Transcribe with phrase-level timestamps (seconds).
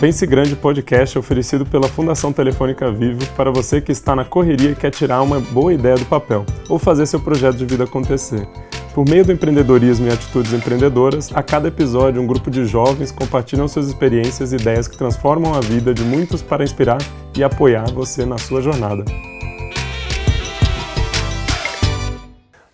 [0.00, 4.70] Pense Grande podcast é oferecido pela Fundação Telefônica Vivo para você que está na correria
[4.70, 8.48] e quer tirar uma boa ideia do papel ou fazer seu projeto de vida acontecer.
[8.94, 13.68] Por meio do empreendedorismo e atitudes empreendedoras, a cada episódio um grupo de jovens compartilham
[13.68, 16.96] suas experiências e ideias que transformam a vida de muitos para inspirar
[17.36, 19.04] e apoiar você na sua jornada.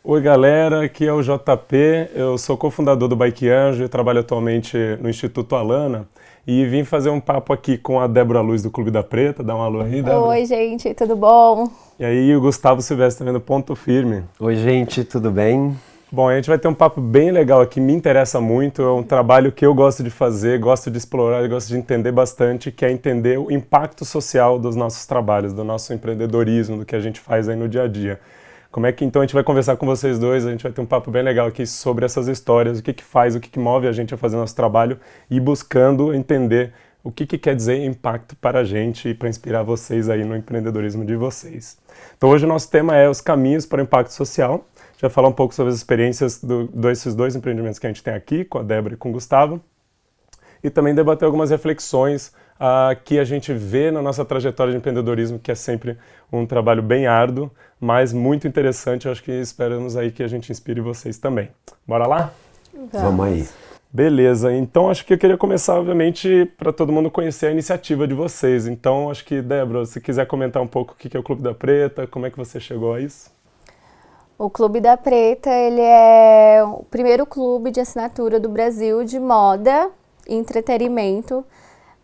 [0.04, 1.76] Oi galera, aqui é o JP,
[2.14, 6.06] eu sou cofundador do Bike Anjo e trabalho atualmente no Instituto Alana
[6.46, 9.56] e vim fazer um papo aqui com a Débora Luz do Clube da Preta, dá
[9.56, 10.20] um alô aí, Débora.
[10.20, 11.68] Oi gente, tudo bom?
[11.98, 14.22] E aí o Gustavo Silvestre também do Ponto Firme.
[14.38, 15.76] Oi gente, tudo bem?
[16.12, 19.02] Bom, a gente vai ter um papo bem legal aqui, me interessa muito, é um
[19.02, 22.92] trabalho que eu gosto de fazer, gosto de explorar, gosto de entender bastante, que é
[22.92, 27.48] entender o impacto social dos nossos trabalhos, do nosso empreendedorismo, do que a gente faz
[27.48, 28.20] aí no dia a dia.
[28.76, 30.82] Como é que então a gente vai conversar com vocês dois, a gente vai ter
[30.82, 33.58] um papo bem legal aqui sobre essas histórias, o que que faz, o que que
[33.58, 37.82] move a gente a fazer nosso trabalho e buscando entender o que, que quer dizer
[37.82, 41.78] impacto para a gente e para inspirar vocês aí no empreendedorismo de vocês.
[42.18, 44.68] Então hoje o nosso tema é os caminhos para o impacto social.
[45.00, 48.12] Vai falar um pouco sobre as experiências do, desses dois empreendimentos que a gente tem
[48.12, 49.58] aqui, com a Débora e com o Gustavo,
[50.62, 55.38] e também debater algumas reflexões uh, que a gente vê na nossa trajetória de empreendedorismo,
[55.38, 55.96] que é sempre
[56.32, 59.06] um trabalho bem árduo, mas muito interessante.
[59.06, 61.50] Eu acho que esperamos aí que a gente inspire vocês também.
[61.86, 62.32] Bora lá?
[62.74, 63.48] Vamos, Vamos aí.
[63.92, 68.12] Beleza, então acho que eu queria começar, obviamente, para todo mundo conhecer a iniciativa de
[68.12, 68.66] vocês.
[68.66, 71.54] Então, acho que, Débora, se quiser comentar um pouco o que é o Clube da
[71.54, 73.30] Preta, como é que você chegou a isso?
[74.38, 79.88] O Clube da Preta, ele é o primeiro clube de assinatura do Brasil de moda
[80.28, 81.42] e entretenimento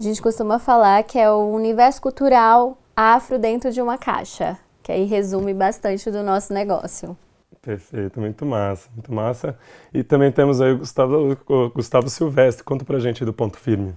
[0.02, 4.90] a gente costuma falar que é o universo cultural afro dentro de uma caixa, que
[4.90, 7.16] aí resume bastante do nosso negócio.
[7.60, 9.56] Perfeito, muito massa, muito massa.
[9.94, 12.64] E também temos aí o Gustavo, o Gustavo Silvestre.
[12.64, 13.94] Conta pra gente do Ponto Firme.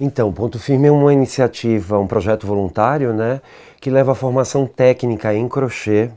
[0.00, 3.40] Então, Ponto Firme é uma iniciativa, um projeto voluntário, né,
[3.80, 6.12] que leva a formação técnica em crochê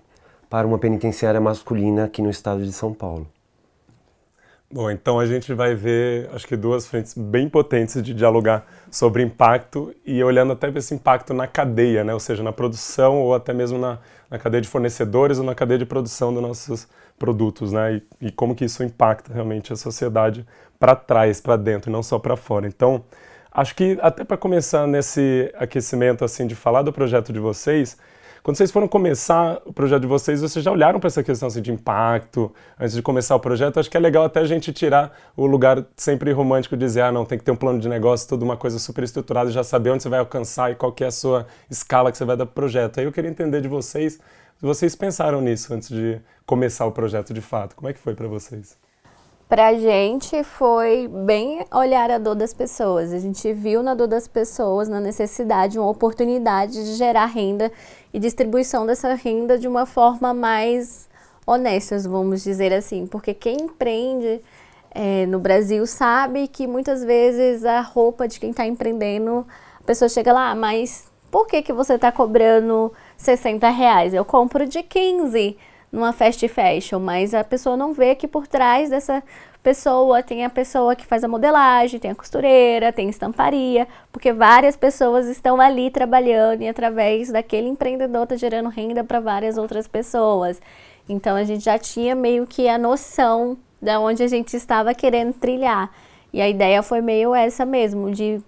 [0.47, 3.25] para uma penitenciária masculina aqui no estado de São Paulo.
[4.73, 9.21] Bom, então a gente vai ver, acho que duas frentes bem potentes de dialogar sobre
[9.21, 12.13] impacto e olhando até esse impacto na cadeia, né?
[12.13, 13.99] ou seja, na produção ou até mesmo na,
[14.29, 16.87] na cadeia de fornecedores ou na cadeia de produção dos nossos
[17.19, 18.01] produtos, né?
[18.21, 20.45] E, e como que isso impacta realmente a sociedade
[20.79, 22.65] para trás, para dentro, não só para fora.
[22.65, 23.03] Então,
[23.51, 27.97] acho que até para começar nesse aquecimento assim de falar do projeto de vocês,
[28.43, 31.61] quando vocês foram começar o projeto de vocês, vocês já olharam para essa questão assim,
[31.61, 33.79] de impacto antes de começar o projeto?
[33.79, 37.11] Acho que é legal até a gente tirar o lugar sempre romântico de dizer, ah,
[37.11, 39.91] não, tem que ter um plano de negócio, tudo uma coisa super estruturada, já saber
[39.91, 42.45] onde você vai alcançar e qual que é a sua escala que você vai dar
[42.45, 42.99] para o projeto.
[42.99, 44.19] Aí eu queria entender de vocês,
[44.59, 47.75] vocês pensaram nisso antes de começar o projeto de fato.
[47.75, 48.75] Como é que foi para vocês?
[49.51, 53.11] Pra gente foi bem olhar a dor das pessoas.
[53.11, 57.69] A gente viu na dor das pessoas, na necessidade, uma oportunidade de gerar renda
[58.13, 61.09] e distribuição dessa renda de uma forma mais
[61.45, 63.05] honesta, vamos dizer assim.
[63.05, 64.39] Porque quem empreende
[64.89, 69.45] é, no Brasil sabe que muitas vezes a roupa de quem está empreendendo,
[69.81, 74.13] a pessoa chega lá, ah, mas por que, que você está cobrando 60 reais?
[74.13, 75.57] Eu compro de 15
[75.91, 79.21] numa fast fashion, mas a pessoa não vê que por trás dessa
[79.61, 84.75] pessoa tem a pessoa que faz a modelagem, tem a costureira, tem estamparia, porque várias
[84.75, 90.61] pessoas estão ali trabalhando e através daquele empreendedor está gerando renda para várias outras pessoas.
[91.07, 95.33] Então a gente já tinha meio que a noção da onde a gente estava querendo
[95.33, 95.91] trilhar.
[96.33, 98.41] E a ideia foi meio essa mesmo, de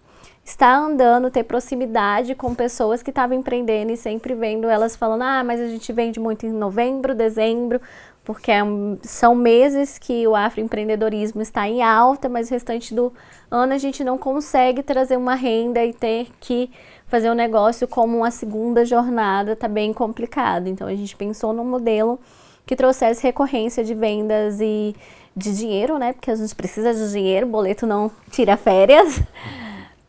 [0.44, 5.44] estar andando, ter proximidade com pessoas que estavam empreendendo e sempre vendo elas falando: ah,
[5.44, 7.80] mas a gente vende muito em novembro, dezembro,
[8.26, 8.62] porque é
[9.04, 13.14] são meses que o afroempreendedorismo está em alta, mas o restante do
[13.50, 16.70] ano a gente não consegue trazer uma renda e ter que
[17.06, 20.68] fazer o um negócio como uma segunda jornada, tá bem complicado.
[20.68, 22.20] Então a gente pensou num modelo
[22.66, 24.96] que trouxesse recorrência de vendas e
[25.36, 26.14] de dinheiro, né?
[26.14, 29.22] Porque a gente precisa de dinheiro, boleto não tira férias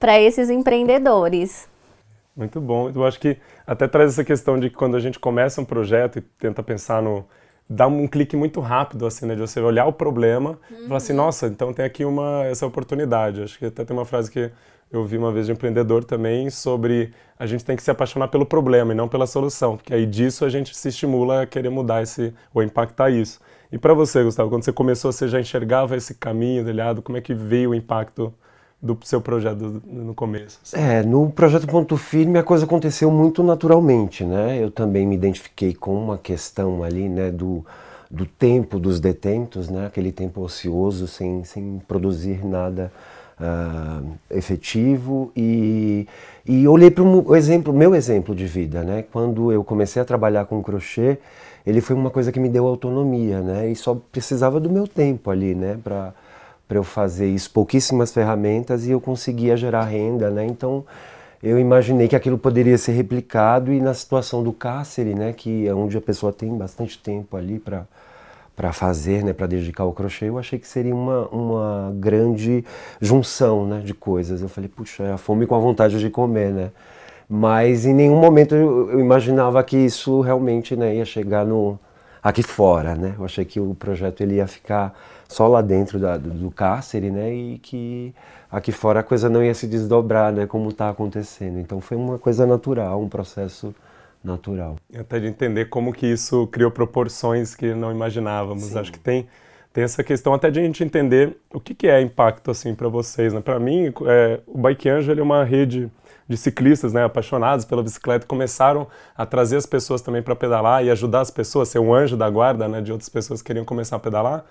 [0.05, 1.67] para esses empreendedores.
[2.37, 2.93] Muito bom.
[2.95, 6.19] Eu acho que até traz essa questão de que quando a gente começa um projeto
[6.19, 7.25] e tenta pensar no
[7.67, 10.81] dá um clique muito rápido assim, né, de você olhar o problema uhum.
[10.81, 13.41] e falar assim, nossa, então tem aqui uma essa oportunidade.
[13.41, 14.51] Acho que até tem uma frase que
[14.93, 18.29] eu vi uma vez de um empreendedor também sobre a gente tem que se apaixonar
[18.29, 21.71] pelo problema e não pela solução, porque aí disso a gente se estimula a querer
[21.71, 23.41] mudar esse ou impactar isso.
[23.73, 27.23] E para você, Gustavo, quando você começou, você já enxergava esse caminho, delhado, como é
[27.23, 28.35] que veio o impacto
[28.85, 30.61] do seu projeto no começo?
[30.63, 30.77] Assim?
[30.77, 34.63] É, no projeto Ponto Firme a coisa aconteceu muito naturalmente, né?
[34.63, 37.65] Eu também me identifiquei com uma questão ali, né, do,
[38.11, 39.87] do tempo dos detentos, né?
[39.87, 42.93] Aquele tempo ocioso sem, sem produzir nada
[43.41, 46.07] uh, efetivo e,
[46.45, 49.03] e olhei para o exemplo, meu exemplo de vida, né?
[49.11, 51.17] Quando eu comecei a trabalhar com crochê,
[51.67, 53.71] ele foi uma coisa que me deu autonomia, né?
[53.71, 55.79] E só precisava do meu tempo ali, né?
[55.83, 56.13] Para
[56.67, 60.47] para eu fazer isso, pouquíssimas ferramentas e eu conseguia gerar renda, né?
[60.47, 60.85] Então
[61.43, 65.75] eu imaginei que aquilo poderia ser replicado e na situação do cárcere, né, que é
[65.75, 67.87] onde a pessoa tem bastante tempo ali para
[68.57, 72.65] para fazer, né, para dedicar ao crochê, eu achei que seria uma, uma grande
[73.01, 74.43] junção, né, de coisas.
[74.43, 76.71] Eu falei, puxa, é a fome com a vontade de comer, né?
[77.29, 81.79] Mas em nenhum momento eu, eu imaginava que isso realmente, né, ia chegar no
[82.23, 83.15] aqui fora, né?
[83.19, 84.95] Eu achei que o projeto ele ia ficar
[85.29, 88.15] só lá dentro da, do cárcere, né, e que
[88.51, 91.59] aqui fora a coisa não ia se desdobrar, né, como está acontecendo.
[91.59, 93.75] Então foi uma coisa natural, um processo
[94.23, 94.77] natural.
[94.99, 98.65] Até de entender como que isso criou proporções que não imaginávamos.
[98.65, 98.79] Sim.
[98.79, 99.27] Acho que tem
[99.75, 102.87] tem essa questão até de a gente entender o que, que é impacto assim para
[102.87, 103.41] vocês, né?
[103.41, 105.91] Para mim, é, o Bike Angel é uma rede
[106.29, 108.87] de ciclistas, né, apaixonados pela bicicleta, começaram
[109.17, 112.31] a trazer as pessoas também para pedalar e ajudar as pessoas, ser um anjo da
[112.31, 114.45] guarda, né, de outras pessoas que queriam começar a pedalar.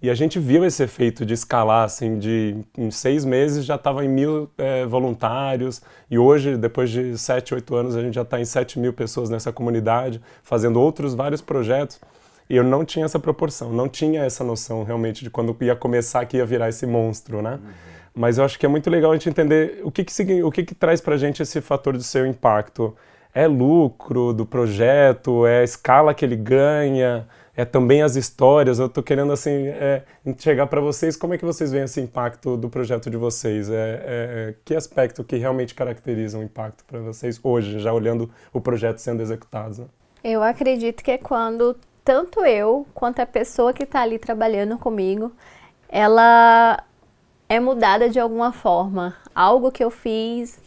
[0.00, 4.04] E a gente viu esse efeito de escalar, assim, de em seis meses já estava
[4.04, 8.40] em mil é, voluntários, e hoje, depois de sete, oito anos, a gente já está
[8.40, 12.00] em sete mil pessoas nessa comunidade, fazendo outros vários projetos.
[12.48, 16.24] E eu não tinha essa proporção, não tinha essa noção realmente de quando ia começar
[16.26, 17.54] que ia virar esse monstro, né?
[17.62, 17.70] Uhum.
[18.14, 20.64] Mas eu acho que é muito legal a gente entender o que, que, o que,
[20.64, 22.96] que traz para a gente esse fator do seu impacto.
[23.34, 25.46] É lucro do projeto?
[25.46, 27.28] É a escala que ele ganha?
[27.58, 28.78] É também as histórias.
[28.78, 30.04] Eu estou querendo assim é,
[30.38, 33.68] chegar para vocês como é que vocês veem esse impacto do projeto de vocês.
[33.68, 38.60] É, é, que aspecto que realmente caracteriza o impacto para vocês hoje, já olhando o
[38.60, 39.80] projeto sendo executado?
[39.80, 39.86] Né?
[40.22, 45.32] Eu acredito que é quando tanto eu quanto a pessoa que está ali trabalhando comigo,
[45.88, 46.80] ela
[47.48, 49.16] é mudada de alguma forma.
[49.34, 50.60] Algo que eu fiz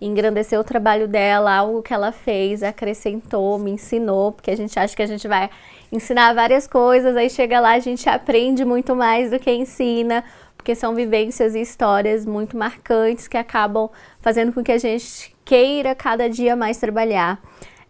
[0.00, 4.96] engrandeceu o trabalho dela, algo que ela fez, acrescentou, me ensinou, porque a gente acha
[4.96, 5.50] que a gente vai
[5.90, 10.24] ensinar várias coisas, aí chega lá a gente aprende muito mais do que ensina,
[10.56, 13.88] porque são vivências e histórias muito marcantes que acabam
[14.20, 17.40] fazendo com que a gente queira cada dia mais trabalhar.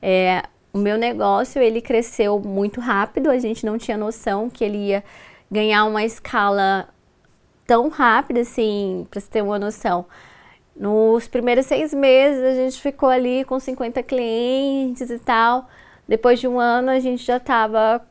[0.00, 0.42] É,
[0.72, 5.02] o meu negócio ele cresceu muito rápido, a gente não tinha noção que ele ia
[5.50, 6.88] ganhar uma escala
[7.66, 10.06] tão rápida assim, para você ter uma noção.
[10.76, 15.68] Nos primeiros seis meses a gente ficou ali com 50 clientes e tal.
[16.08, 18.02] Depois de um ano, a gente já estava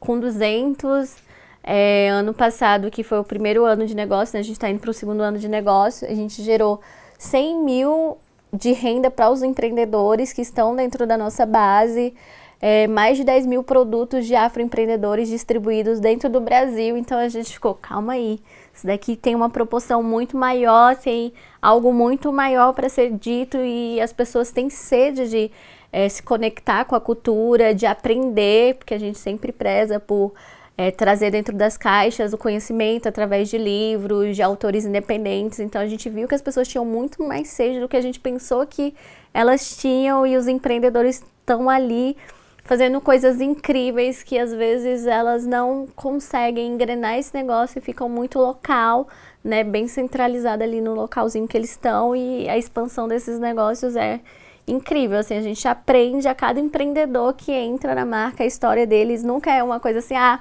[0.00, 1.28] com 200.
[1.70, 4.40] É, ano passado, que foi o primeiro ano de negócio, né?
[4.40, 6.80] a gente está indo para o segundo ano de negócio, a gente gerou
[7.18, 8.16] 100 mil
[8.50, 12.14] de renda para os empreendedores que estão dentro da nossa base.
[12.60, 16.96] É, mais de 10 mil produtos de afroempreendedores distribuídos dentro do Brasil.
[16.96, 18.40] Então a gente ficou, calma aí,
[18.74, 21.32] isso daqui tem uma proporção muito maior, tem
[21.62, 25.50] algo muito maior para ser dito e as pessoas têm sede de
[25.92, 30.32] é, se conectar com a cultura, de aprender, porque a gente sempre preza por
[30.76, 35.58] é, trazer dentro das caixas o conhecimento através de livros, de autores independentes.
[35.58, 38.20] Então a gente viu que as pessoas tinham muito mais sede do que a gente
[38.20, 38.94] pensou que
[39.34, 42.16] elas tinham e os empreendedores estão ali
[42.62, 48.38] fazendo coisas incríveis que às vezes elas não conseguem engrenar esse negócio e ficam muito
[48.38, 49.08] local,
[49.42, 54.20] né, bem centralizada ali no localzinho que eles estão e a expansão desses negócios é
[54.68, 59.22] incrível, assim, a gente aprende a cada empreendedor que entra na marca, a história deles
[59.24, 60.40] nunca é uma coisa assim, ah,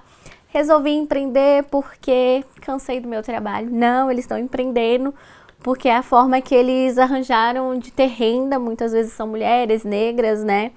[0.49, 3.69] resolvi empreender porque cansei do meu trabalho.
[3.71, 5.13] Não, eles estão empreendendo
[5.59, 10.43] porque é a forma que eles arranjaram de ter renda, muitas vezes são mulheres negras,
[10.43, 10.71] né?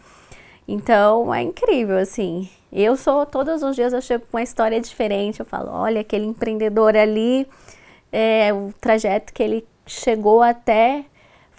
[0.66, 2.49] Então é incrível, assim.
[2.73, 5.40] Eu sou, todos os dias eu chego com uma história diferente.
[5.40, 7.47] Eu falo, olha, aquele empreendedor ali,
[8.12, 11.04] é, o trajeto que ele chegou até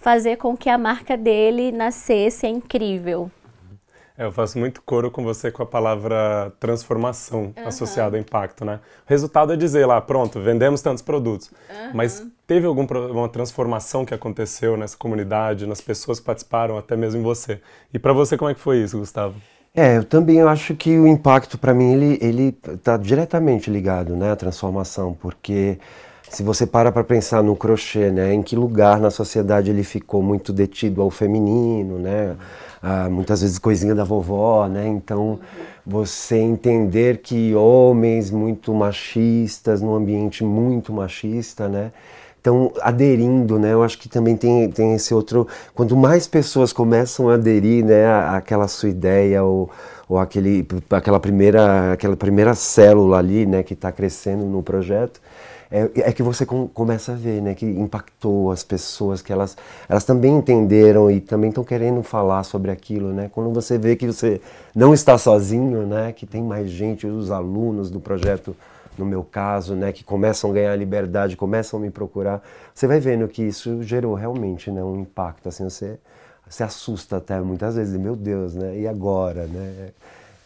[0.02, 3.30] fazer com que a marca dele nascesse é incrível.
[4.18, 7.66] É, eu faço muito coro com você com a palavra transformação uhum.
[7.66, 8.80] associada ao impacto, né?
[9.06, 11.50] O resultado é dizer lá, pronto, vendemos tantos produtos.
[11.70, 11.90] Uhum.
[11.94, 17.22] Mas teve alguma transformação que aconteceu nessa comunidade, nas pessoas que participaram, até mesmo em
[17.22, 17.60] você?
[17.94, 19.40] E para você, como é que foi isso, Gustavo?
[19.74, 24.32] É, eu também acho que o impacto, para mim, ele ele está diretamente ligado, né,
[24.32, 25.78] à transformação, porque
[26.32, 30.22] se você para para pensar no crochê, né, em que lugar na sociedade ele ficou
[30.22, 32.34] muito detido ao feminino, né,
[32.82, 35.38] ah, muitas vezes coisinha da vovó, né, então
[35.84, 41.92] você entender que homens muito machistas, num ambiente muito machista, né,
[42.38, 43.72] estão aderindo, né?
[43.72, 45.46] Eu acho que também tem, tem esse outro.
[45.74, 48.04] Quanto mais pessoas começam a aderir, né,
[48.36, 49.70] àquela sua ideia ou,
[50.08, 55.20] ou aquele, aquela primeira, aquela primeira célula ali, né, que está crescendo no projeto,
[55.72, 59.56] é, é, que você com, começa a ver, né, que impactou as pessoas, que elas,
[59.88, 63.30] elas também entenderam e também estão querendo falar sobre aquilo, né?
[63.32, 64.40] Quando você vê que você
[64.74, 68.54] não está sozinho, né, que tem mais gente, os alunos do projeto,
[68.98, 72.42] no meu caso, né, que começam a ganhar liberdade, começam a me procurar,
[72.74, 75.98] você vai vendo que isso gerou realmente, né, um impacto, assim, você
[76.50, 78.78] se assusta até muitas vezes, meu Deus, né?
[78.78, 79.88] E agora, né?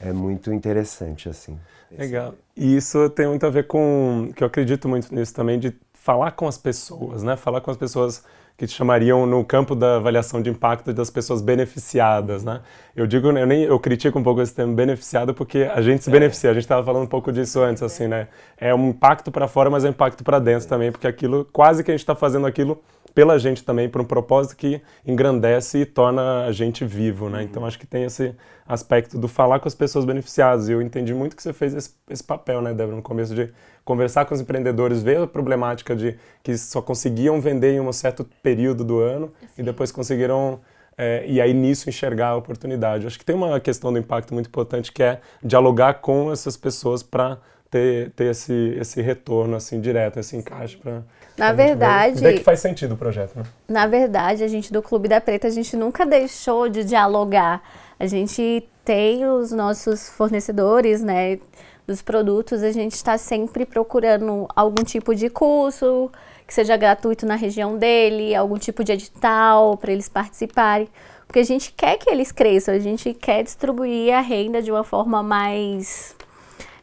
[0.01, 1.59] É muito interessante, assim.
[1.91, 2.35] Legal.
[2.57, 6.33] E isso tem muito a ver com, que eu acredito muito nisso também, de falar
[6.33, 7.37] com as pessoas, né?
[7.37, 8.25] Falar com as pessoas
[8.57, 12.63] que te chamariam no campo da avaliação de impacto das pessoas beneficiadas, né?
[12.95, 16.11] Eu digo, eu nem eu critico um pouco esse termo beneficiado porque a gente se
[16.11, 16.51] beneficia.
[16.51, 18.29] A gente estava falando um pouco disso antes, assim, né?
[18.57, 21.85] É um impacto para fora, mas é um impacto para dentro também, porque aquilo quase
[21.85, 22.81] que a gente está fazendo aquilo
[23.17, 27.39] pela gente também, por um propósito que engrandece e torna a gente vivo, né?
[27.39, 27.45] Uhum.
[27.45, 28.35] Então acho que tem esse
[28.69, 30.69] aspecto do falar com as pessoas beneficiadas.
[30.69, 33.51] E eu entendi muito que você fez esse, esse papel, né, Débora, no começo de
[33.87, 38.23] conversar com os empreendedores, ver a problemática de que só conseguiam vender em um certo
[38.43, 39.63] período do ano Sim.
[39.63, 40.61] e depois conseguiram
[40.99, 43.07] é, e aí nisso enxergar a oportunidade.
[43.07, 47.03] Acho que tem uma questão do impacto muito importante que é dialogar com essas pessoas
[47.03, 47.39] para
[47.71, 51.03] ter, ter esse, esse retorno assim direto, esse encaixe para
[51.37, 52.21] na verdade.
[52.21, 53.45] Ver, ver que faz sentido o projeto, né?
[53.69, 57.63] Na verdade, a gente do Clube da Preta, a gente nunca deixou de dialogar.
[57.99, 61.39] A gente tem os nossos fornecedores, né?
[61.87, 66.11] Dos produtos, a gente está sempre procurando algum tipo de curso
[66.47, 70.89] que seja gratuito na região dele, algum tipo de edital para eles participarem.
[71.27, 74.85] Porque a gente quer que eles cresçam, a gente quer distribuir a renda de uma
[74.85, 76.15] forma mais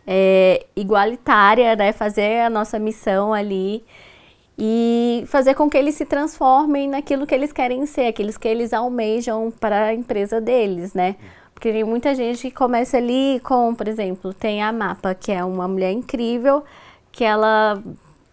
[0.05, 1.93] é, igualitária, né?
[1.93, 3.86] Fazer a nossa missão ali
[4.65, 8.72] e fazer com que eles se transformem naquilo que eles querem ser, aqueles que eles
[8.72, 11.17] almejam para a empresa deles, né?
[11.53, 15.43] Porque tem muita gente que começa ali com, por exemplo, tem a Mapa, que é
[15.43, 16.63] uma mulher incrível,
[17.12, 17.84] que ela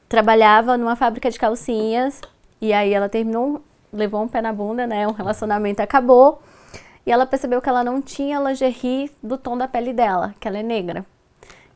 [0.09, 2.21] trabalhava numa fábrica de calcinhas
[2.61, 3.61] e aí ela terminou,
[3.93, 5.09] levou um pé na bunda, né?
[5.09, 6.41] O relacionamento acabou
[7.05, 10.59] e ela percebeu que ela não tinha lingerie do tom da pele dela, que ela
[10.59, 11.05] é negra.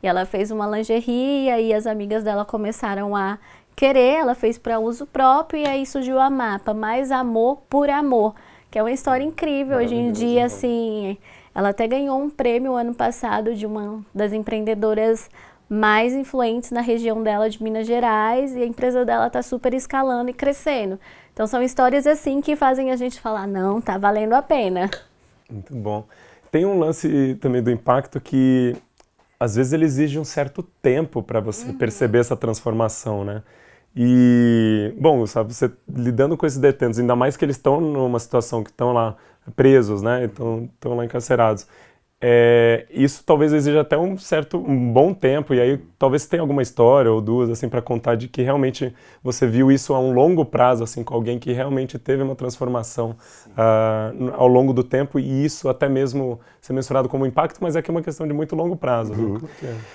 [0.01, 3.37] E ela fez uma lingerie e aí as amigas dela começaram a
[3.75, 8.33] querer, ela fez para uso próprio e aí surgiu a mapa, mais amor por amor,
[8.71, 11.17] que é uma história incrível hoje em dia, assim.
[11.53, 15.29] Ela até ganhou um prêmio ano passado de uma das empreendedoras
[15.67, 20.29] mais influentes na região dela de Minas Gerais e a empresa dela está super escalando
[20.29, 20.99] e crescendo.
[21.33, 24.89] Então são histórias assim que fazem a gente falar, não, tá valendo a pena.
[25.49, 26.05] Muito bom.
[26.51, 28.75] Tem um lance também do impacto que
[29.39, 31.77] às vezes ele exige um certo tempo para você uhum.
[31.77, 33.43] perceber essa transformação, né?
[33.95, 38.63] E, bom, sabe, você lidando com esses detentos, ainda mais que eles estão numa situação
[38.63, 39.15] que estão lá
[39.55, 40.25] presos, né?
[40.25, 41.65] Estão lá encarcerados
[42.27, 46.63] é, isso talvez exija até um certo, um bom tempo, e aí talvez tenha alguma
[46.63, 48.91] história ou duas, assim, para contar de que realmente
[49.21, 53.15] você viu isso a um longo prazo, assim, com alguém que realmente teve uma transformação
[53.49, 57.81] uh, ao longo do tempo, e isso até mesmo ser mensurado como impacto, mas é
[57.83, 59.13] que é uma questão de muito longo prazo.
[59.13, 59.23] Né?
[59.23, 59.37] Uhum.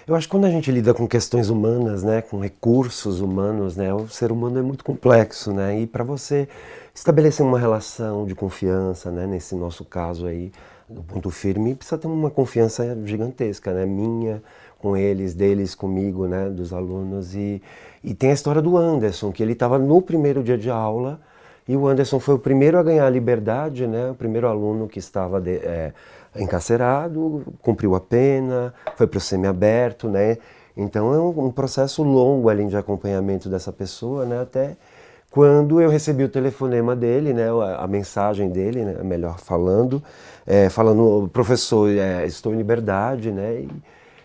[0.07, 3.93] Eu acho que quando a gente lida com questões humanas, né, com recursos humanos, né,
[3.93, 6.49] o ser humano é muito complexo, né, e para você
[6.95, 10.53] estabelecer uma relação de confiança, né, nesse nosso caso aí,
[10.91, 13.87] no ponto firme, precisa ter uma confiança gigantesca, né?
[13.87, 14.43] Minha
[14.79, 16.49] com eles, deles comigo, né?
[16.49, 17.35] Dos alunos.
[17.35, 17.63] E,
[18.03, 21.21] e tem a história do Anderson, que ele estava no primeiro dia de aula
[21.71, 24.11] e o Anderson foi o primeiro a ganhar a liberdade, né?
[24.11, 25.93] O primeiro aluno que estava de, é,
[26.35, 30.39] encarcerado, cumpriu a pena, foi para o semiaberto, né?
[30.77, 34.41] Então é um, um, processo longo ali de acompanhamento dessa pessoa, né?
[34.41, 34.77] Até
[35.31, 37.47] quando eu recebi o telefonema dele, né,
[37.79, 40.03] a, mensagem dele, né, melhor falando,
[40.45, 43.65] é, falando, professor, é, estou em liberdade, né,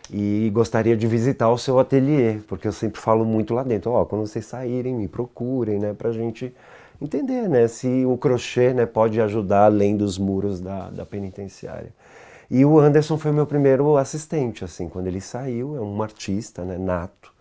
[0.10, 3.92] e, e, gostaria de visitar o seu ateliê, porque eu sempre falo muito lá dentro,
[3.92, 6.52] ó, quando vocês saírem, me procurem, né, para a gente
[7.00, 11.94] entender, né, se o crochê, né, pode ajudar além dos muros da, da penitenciária.
[12.50, 16.80] E o Anderson foi meu primeiro assistente, assim, quando ele saiu, é um artista, né,
[16.80, 17.35] nato,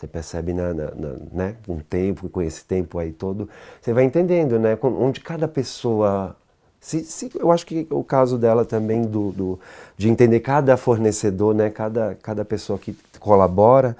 [0.00, 3.46] você percebe na, na, na, né, o tempo, com esse tempo aí todo,
[3.80, 6.34] você vai entendendo, né, onde cada pessoa
[6.80, 9.60] se, se, eu acho que o caso dela também do, do,
[9.98, 13.94] de entender cada fornecedor, né, cada, cada pessoa que colabora,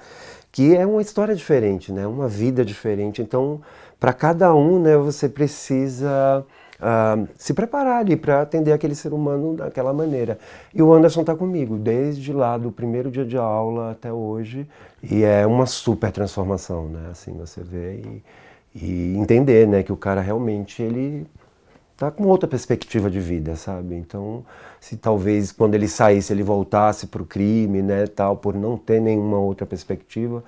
[0.51, 3.21] que é uma história diferente, né, uma vida diferente.
[3.21, 3.61] Então,
[3.99, 6.43] para cada um, né, você precisa
[6.81, 10.37] uh, se preparar ali para atender aquele ser humano daquela maneira.
[10.73, 14.67] E o Anderson está comigo desde lá do primeiro dia de aula até hoje
[15.01, 17.09] e é uma super transformação, né?
[17.11, 18.23] Assim você vê e,
[18.75, 21.27] e entender, né, que o cara realmente ele
[21.97, 23.95] tá com outra perspectiva de vida, sabe?
[23.95, 24.43] Então,
[24.79, 28.99] se talvez quando ele saísse ele voltasse para o crime, né, tal, por não ter
[28.99, 30.43] nenhuma outra perspectiva,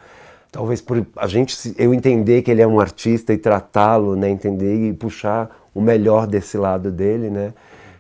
[0.51, 4.89] talvez por a gente eu entender que ele é um artista e tratá-lo, né, entender
[4.89, 7.53] e puxar o melhor desse lado dele, né,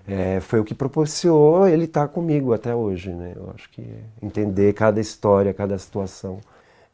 [0.07, 3.33] é, foi o que proporcionou ele estar tá comigo até hoje, né.
[3.35, 3.83] Eu acho que
[4.21, 6.39] entender cada história, cada situação.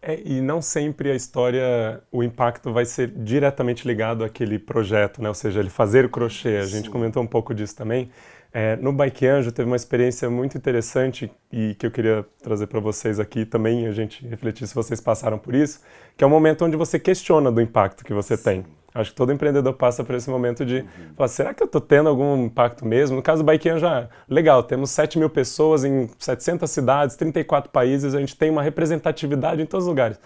[0.02, 5.28] É, e não sempre a história, o impacto vai ser diretamente ligado àquele projeto, né?
[5.28, 6.58] Ou seja, ele fazer o crochê.
[6.58, 6.92] A gente Sim.
[6.92, 8.10] comentou um pouco disso também.
[8.52, 12.80] É, no Bike Anjo teve uma experiência muito interessante e que eu queria trazer para
[12.80, 15.82] vocês aqui também, a gente refletir se vocês passaram por isso,
[16.18, 18.44] que é o momento onde você questiona do impacto que você Sim.
[18.44, 18.66] tem.
[18.94, 21.14] Acho que todo empreendedor passa por esse momento de uhum.
[21.16, 23.18] falar, será que eu estou tendo algum impacto mesmo?
[23.18, 28.16] No caso do Bike já, legal, temos 7 mil pessoas em 700 cidades, 34 países,
[28.16, 30.20] a gente tem uma representatividade em todos os lugares.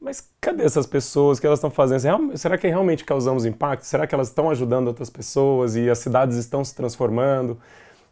[0.00, 1.38] Mas cadê essas pessoas?
[1.38, 2.36] O que elas estão fazendo?
[2.36, 3.84] Será que realmente causamos impacto?
[3.84, 7.58] Será que elas estão ajudando outras pessoas e as cidades estão se transformando?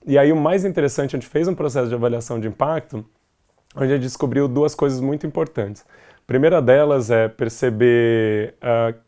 [0.06, 3.04] E aí o mais interessante, a gente fez um processo de avaliação de impacto,
[3.76, 5.82] onde a gente descobriu duas coisas muito importantes.
[5.82, 8.98] A primeira delas é perceber uh,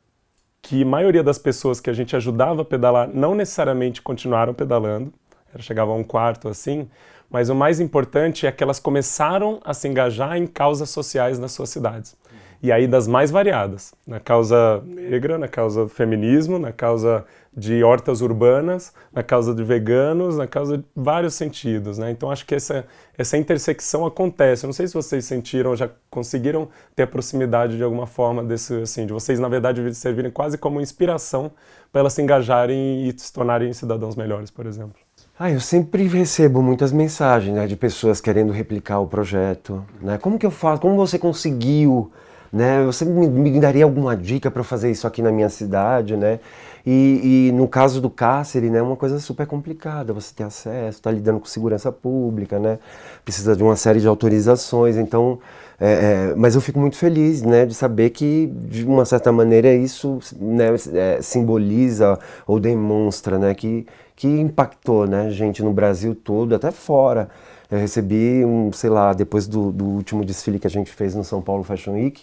[0.67, 5.13] que a maioria das pessoas que a gente ajudava a pedalar não necessariamente continuaram pedalando,
[5.61, 6.89] chegava a um quarto assim,
[7.31, 11.53] mas o mais importante é que elas começaram a se engajar em causas sociais nas
[11.53, 12.17] suas cidades.
[12.61, 17.25] E aí das mais variadas, na causa negra, na causa feminismo, na causa
[17.57, 22.11] de hortas urbanas, na causa de veganos, na causa de vários sentidos, né?
[22.11, 22.85] Então acho que essa,
[23.17, 24.67] essa intersecção acontece.
[24.67, 28.75] Eu não sei se vocês sentiram, já conseguiram ter a proximidade de alguma forma desse,
[28.83, 31.51] assim, de vocês na verdade servirem quase como inspiração
[31.91, 35.01] para elas se engajarem e se tornarem cidadãos melhores, por exemplo.
[35.39, 39.83] Ah, eu sempre recebo muitas mensagens né, de pessoas querendo replicar o projeto.
[40.03, 40.19] Né?
[40.19, 40.83] Como que eu faço?
[40.83, 42.13] Como você conseguiu
[42.53, 42.85] né?
[42.85, 46.41] Você me, me daria alguma dica para fazer isso aqui na minha cidade, né?
[46.87, 50.13] E, e, no caso do cárcere, né, é uma coisa super complicada.
[50.13, 52.79] Você tem acesso, está lidando com segurança pública, né?
[53.25, 54.97] Precisa de uma série de autorizações.
[54.97, 55.41] Então,
[55.81, 59.75] é, é, mas eu fico muito feliz, né, de saber que de uma certa maneira
[59.75, 66.55] isso, né, é, simboliza ou demonstra, né, que que impactou, né, gente no Brasil todo,
[66.55, 67.29] até fora.
[67.71, 71.23] Eu recebi um, sei lá, depois do, do último desfile que a gente fez no
[71.23, 72.23] São Paulo Fashion Week,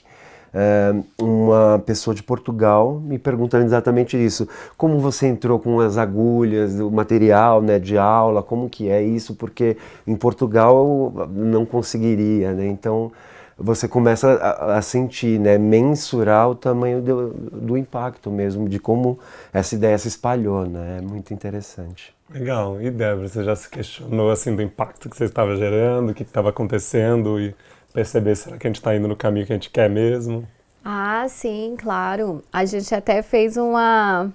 [1.20, 4.48] uma pessoa de Portugal me perguntando exatamente isso.
[4.78, 9.36] Como você entrou com as agulhas, o material né, de aula, como que é isso?
[9.36, 12.68] Porque em Portugal não conseguiria, né?
[12.68, 13.12] Então
[13.58, 19.20] você começa a, a, sentir, né, mensurar o tamanho do, do, impacto mesmo, de como
[19.54, 20.98] essa ideia se espalhou, né?
[21.00, 22.13] É muito interessante.
[22.32, 22.82] Legal.
[22.82, 26.24] E Débora, você já se questionou assim do impacto que você estava gerando, o que
[26.24, 27.56] estava acontecendo e
[27.93, 30.47] perceber será que a gente está indo no caminho que a gente quer mesmo?
[30.84, 32.43] Ah, sim, claro.
[32.51, 34.32] A gente até fez uma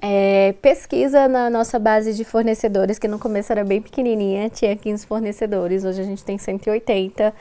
[0.00, 5.06] é, pesquisa na nossa base de fornecedores, que no começo era bem pequenininha, tinha 15
[5.06, 7.34] fornecedores, hoje a gente tem 180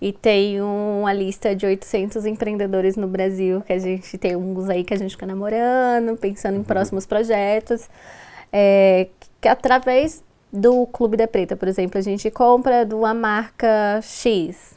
[0.00, 4.84] e tem uma lista de 800 empreendedores no Brasil, que a gente tem uns aí
[4.84, 6.64] que a gente fica namorando, pensando em uhum.
[6.64, 7.88] próximos projetos,
[8.52, 9.08] é,
[9.40, 14.76] que através do Clube da Preta, por exemplo, a gente compra de uma marca X.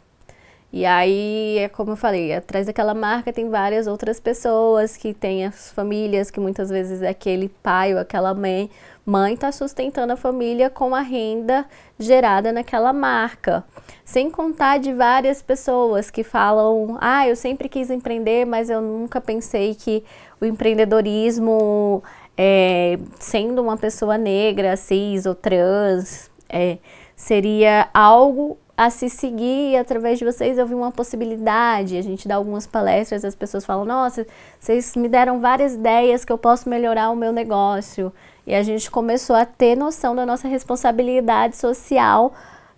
[0.72, 5.46] E aí, é como eu falei, atrás daquela marca tem várias outras pessoas que têm
[5.46, 8.70] as famílias, que muitas vezes é aquele pai ou aquela mãe
[9.10, 11.66] mãe está sustentando a família com a renda
[11.98, 13.66] gerada naquela marca.
[14.06, 19.20] Sem contar de várias pessoas que falam: ah, eu sempre quis empreender, mas eu nunca
[19.20, 20.04] pensei que
[20.40, 22.04] o empreendedorismo
[22.42, 26.78] é, sendo uma pessoa negra, cis ou trans, é,
[27.14, 31.98] seria algo a se seguir através de vocês eu vi uma possibilidade.
[31.98, 34.26] A gente dá algumas palestras, as pessoas falam: Nossa,
[34.58, 38.14] vocês me deram várias ideias que eu posso melhorar o meu negócio.
[38.48, 42.34] E a gente começou a ter noção da nossa responsabilidade social,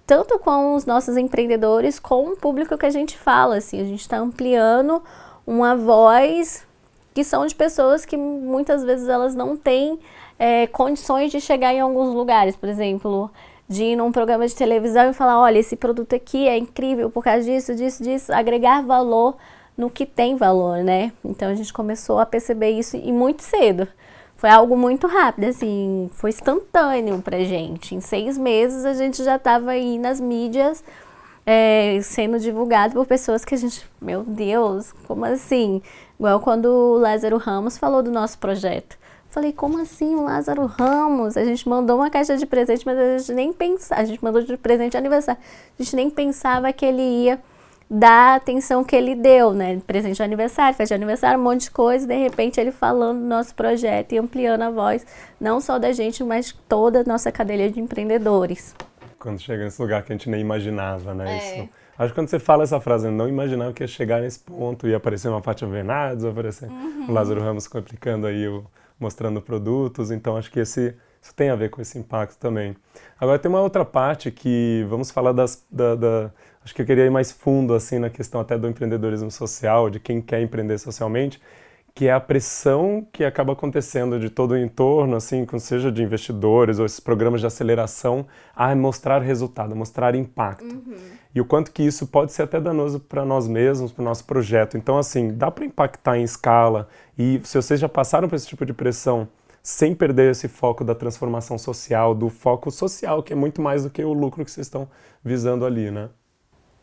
[0.07, 3.57] tanto com os nossos empreendedores, com o público que a gente fala.
[3.57, 5.03] Assim, a gente está ampliando
[5.45, 6.65] uma voz
[7.13, 9.99] que são de pessoas que muitas vezes elas não têm
[10.39, 13.29] é, condições de chegar em alguns lugares, por exemplo,
[13.67, 17.23] de ir num programa de televisão e falar, olha, esse produto aqui é incrível por
[17.23, 19.35] causa disso, disso, disso, agregar valor
[19.77, 21.11] no que tem valor, né?
[21.23, 23.87] Então a gente começou a perceber isso e muito cedo.
[24.35, 27.93] Foi algo muito rápido, assim, foi instantâneo pra gente.
[27.93, 30.83] Em seis meses a gente já estava aí nas mídias
[31.45, 35.81] é, sendo divulgado por pessoas que a gente, meu Deus, como assim?
[36.19, 38.97] Igual quando o Lázaro Ramos falou do nosso projeto.
[39.29, 41.37] Falei, como assim o Lázaro Ramos?
[41.37, 44.41] A gente mandou uma caixa de presente, mas a gente nem pensava, a gente mandou
[44.41, 45.41] de presente de aniversário.
[45.79, 47.41] A gente nem pensava que ele ia
[47.89, 49.79] dar a atenção que ele deu, né?
[49.87, 53.25] Presente de aniversário, festa de aniversário, um monte de coisa, de repente ele falando do
[53.25, 55.05] nosso projeto e ampliando a voz,
[55.39, 58.75] não só da gente, mas toda a nossa cadeia de empreendedores.
[59.21, 61.31] Quando chega nesse lugar que a gente nem imaginava, né?
[61.31, 61.37] É.
[61.37, 61.69] Isso.
[61.97, 64.87] Acho que quando você fala essa frase, eu não imaginava que ia chegar nesse ponto,
[64.87, 67.05] ia aparecer uma Fátima Bernardes, ia aparecer Uhum.
[67.09, 68.65] o Lázaro Ramos aplicando aí, o,
[68.99, 72.75] mostrando produtos, então acho que esse, isso tem a ver com esse impacto também.
[73.19, 76.31] Agora tem uma outra parte que, vamos falar das, da, da
[76.63, 79.99] acho que eu queria ir mais fundo assim na questão até do empreendedorismo social, de
[79.99, 81.39] quem quer empreender socialmente,
[81.93, 86.79] que é a pressão que acaba acontecendo de todo o entorno, assim, seja de investidores
[86.79, 88.25] ou esses programas de aceleração,
[88.55, 90.63] a mostrar resultado, a mostrar impacto.
[90.63, 90.95] Uhum.
[91.33, 94.25] E o quanto que isso pode ser até danoso para nós mesmos, para o nosso
[94.25, 94.77] projeto.
[94.77, 96.87] Então, assim, dá para impactar em escala.
[97.17, 99.27] E se vocês já passaram por esse tipo de pressão,
[99.63, 103.89] sem perder esse foco da transformação social, do foco social, que é muito mais do
[103.89, 104.89] que o lucro que vocês estão
[105.23, 106.09] visando ali, né?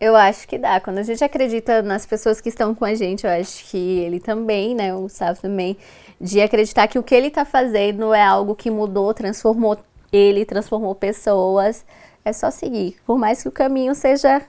[0.00, 0.80] Eu acho que dá.
[0.80, 4.20] Quando a gente acredita nas pessoas que estão com a gente, eu acho que ele
[4.20, 5.76] também, né, o Gustavo também,
[6.20, 9.76] de acreditar que o que ele está fazendo é algo que mudou, transformou
[10.12, 11.84] ele, transformou pessoas.
[12.24, 12.96] É só seguir.
[13.04, 14.42] Por mais que o caminho seja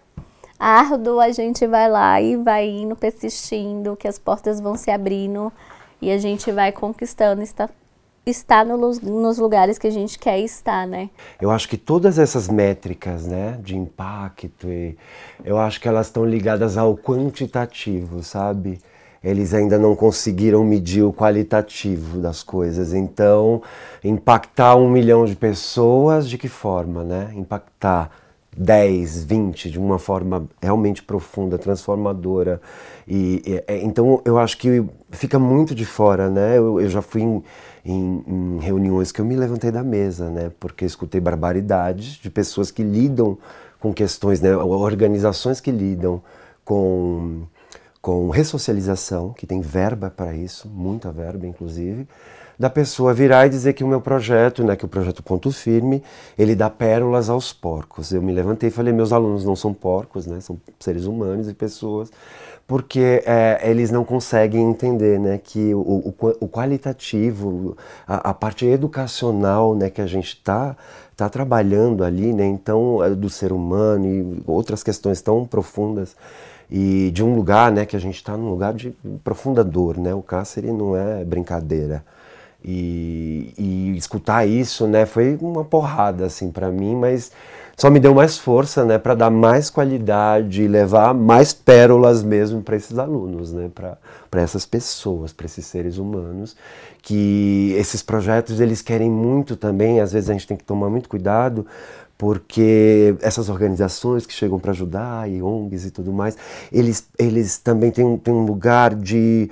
[0.59, 5.51] árduo, a gente vai lá e vai indo, persistindo, que as portas vão se abrindo
[6.01, 7.41] e a gente vai conquistando,
[8.29, 11.09] estar no, nos lugares que a gente quer estar, né?
[11.41, 14.67] Eu acho que todas essas métricas, né, de impacto,
[15.43, 18.79] eu acho que elas estão ligadas ao quantitativo, sabe?
[19.23, 22.93] Eles ainda não conseguiram medir o qualitativo das coisas.
[22.93, 23.61] Então,
[24.03, 27.31] impactar um milhão de pessoas, de que forma, né?
[27.35, 28.09] Impactar
[28.55, 32.61] 10, 20 de uma forma realmente profunda, transformadora.
[33.07, 36.57] E, e, é, então eu acho que fica muito de fora, né?
[36.57, 37.43] Eu, eu já fui em,
[37.89, 40.51] em, em, reuniões que eu me levantei da mesa, né?
[40.59, 43.37] Porque escutei barbaridades de pessoas que lidam
[43.79, 44.55] com questões, né?
[44.55, 46.21] Organizações que lidam
[46.63, 47.43] com
[48.01, 52.07] com ressocialização, que tem verba para isso, muita verba inclusive,
[52.57, 56.03] da pessoa virar e dizer que o meu projeto, né, que o projeto Ponto Firme,
[56.37, 58.11] ele dá pérolas aos porcos.
[58.11, 61.53] Eu me levantei e falei, meus alunos não são porcos, né, são seres humanos e
[61.53, 62.11] pessoas,
[62.69, 67.75] porque é, eles não conseguem entender, né, que o, o, o qualitativo,
[68.07, 70.77] a, a, parte educacional, né, que a gente está
[71.17, 76.15] tá trabalhando ali, né, então, é do ser humano e outras questões tão profundas,
[76.69, 80.13] e de um lugar, né, que a gente está num lugar de profunda dor, né,
[80.13, 82.05] o câncer não é brincadeira.
[82.63, 87.31] E, e, escutar isso, né, foi uma porrada assim para mim, mas
[87.79, 92.61] só me deu mais força, né, para dar mais qualidade e levar mais pérolas mesmo
[92.61, 96.57] para esses alunos, né, para essas pessoas, para esses seres humanos,
[97.01, 101.07] que esses projetos eles querem muito também, às vezes a gente tem que tomar muito
[101.07, 101.65] cuidado,
[102.17, 106.35] porque essas organizações que chegam para ajudar, e ONGs e tudo mais,
[106.69, 109.49] eles, eles também têm, têm um lugar de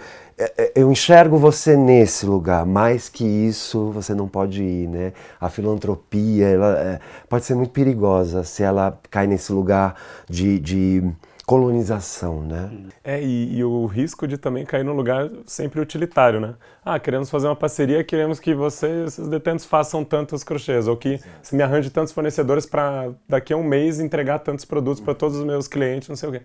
[0.76, 5.13] eu enxergo você nesse lugar, mais que isso você não pode ir, né?
[5.41, 9.95] A filantropia, ela é, pode ser muito perigosa se ela cai nesse lugar
[10.30, 11.04] de, de
[11.47, 12.69] colonização, né?
[13.04, 16.56] É, e, e, o risco de também cair num lugar sempre utilitário, né?
[16.84, 21.19] Ah, queremos fazer uma parceria, queremos que vocês, esses detentos, façam tantos crochês, ou que
[21.41, 25.38] se me arranje tantos fornecedores para daqui a um mês entregar tantos produtos para todos
[25.38, 26.41] os meus clientes, não sei o quê.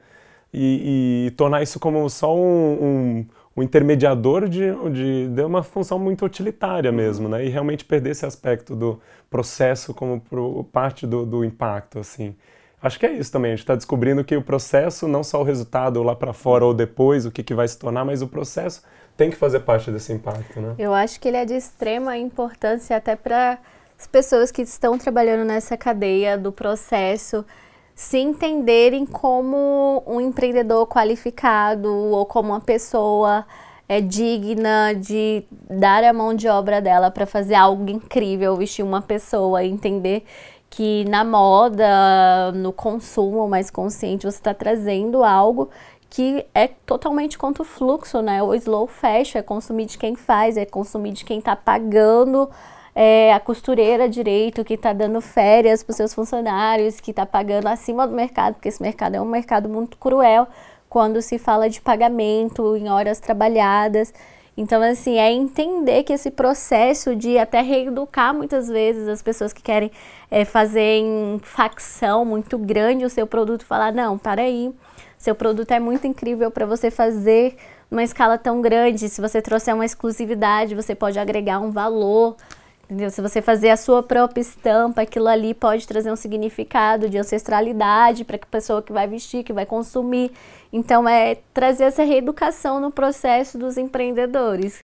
[0.54, 5.98] E, e tornar isso como só um, um o intermediador de, de, de uma função
[5.98, 6.96] muito utilitária uhum.
[6.96, 7.44] mesmo, né?
[7.44, 12.34] E realmente perder esse aspecto do processo como pro, parte do, do impacto, assim.
[12.82, 15.44] Acho que é isso também, a gente está descobrindo que o processo, não só o
[15.44, 18.82] resultado lá para fora ou depois, o que, que vai se tornar, mas o processo
[19.16, 20.74] tem que fazer parte desse impacto, né?
[20.78, 23.58] Eu acho que ele é de extrema importância até para
[23.96, 27.44] as pessoas que estão trabalhando nessa cadeia do processo,
[27.94, 33.46] se entenderem como um empreendedor qualificado ou como uma pessoa
[33.88, 39.02] é digna de dar a mão de obra dela para fazer algo incrível, vestir uma
[39.02, 40.24] pessoa, entender
[40.70, 45.68] que na moda, no consumo mais consciente, você está trazendo algo
[46.08, 48.42] que é totalmente contra o fluxo, né?
[48.42, 52.48] O slow fashion é consumir de quem faz, é consumir de quem está pagando
[52.94, 57.66] é, a costureira direito que está dando férias para os seus funcionários, que está pagando
[57.68, 60.46] acima do mercado, porque esse mercado é um mercado muito cruel
[60.88, 64.12] quando se fala de pagamento em horas trabalhadas.
[64.54, 69.62] Então, assim, é entender que esse processo de até reeducar muitas vezes as pessoas que
[69.62, 69.90] querem
[70.30, 74.70] é, fazer em facção muito grande o seu produto, falar: não, para aí,
[75.16, 77.56] seu produto é muito incrível para você fazer
[77.90, 79.08] numa escala tão grande.
[79.08, 82.36] Se você trouxer uma exclusividade, você pode agregar um valor.
[82.84, 83.10] Entendeu?
[83.10, 88.24] Se você fazer a sua própria estampa, aquilo ali pode trazer um significado de ancestralidade
[88.24, 90.30] para a pessoa que vai vestir, que vai consumir.
[90.72, 94.80] Então, é trazer essa reeducação no processo dos empreendedores.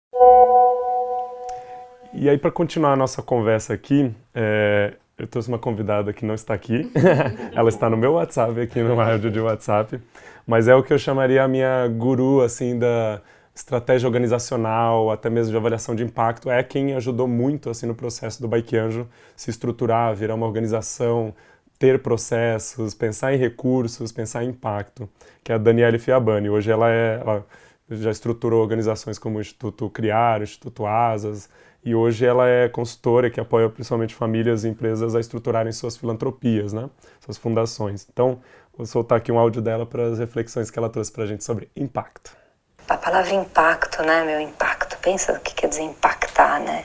[2.12, 6.34] E aí, para continuar a nossa conversa aqui, é, eu trouxe uma convidada que não
[6.34, 6.90] está aqui.
[7.54, 10.00] ela está no meu WhatsApp, aqui no áudio de WhatsApp.
[10.46, 13.20] Mas é o que eu chamaria a minha guru, assim, da
[13.54, 16.50] estratégia organizacional, até mesmo de avaliação de impacto.
[16.50, 21.34] É quem ajudou muito, assim, no processo do Bike Anjo se estruturar, virar uma organização,
[21.78, 25.08] ter processos, pensar em recursos, pensar em impacto,
[25.42, 26.48] que é a Daniele Fiabani.
[26.48, 27.20] Hoje ela é...
[27.20, 27.46] Ela
[27.90, 31.48] já estruturou organizações como o Instituto Criar, o Instituto Asas,
[31.84, 36.72] e hoje ela é consultora que apoia principalmente famílias e empresas a estruturarem suas filantropias,
[36.72, 36.88] né?
[37.20, 38.06] suas fundações.
[38.10, 38.40] Então,
[38.76, 41.44] vou soltar aqui um áudio dela para as reflexões que ela trouxe para a gente
[41.44, 42.41] sobre impacto.
[42.88, 46.84] A palavra impacto, né, meu impacto, pensa o que quer dizer impactar, né?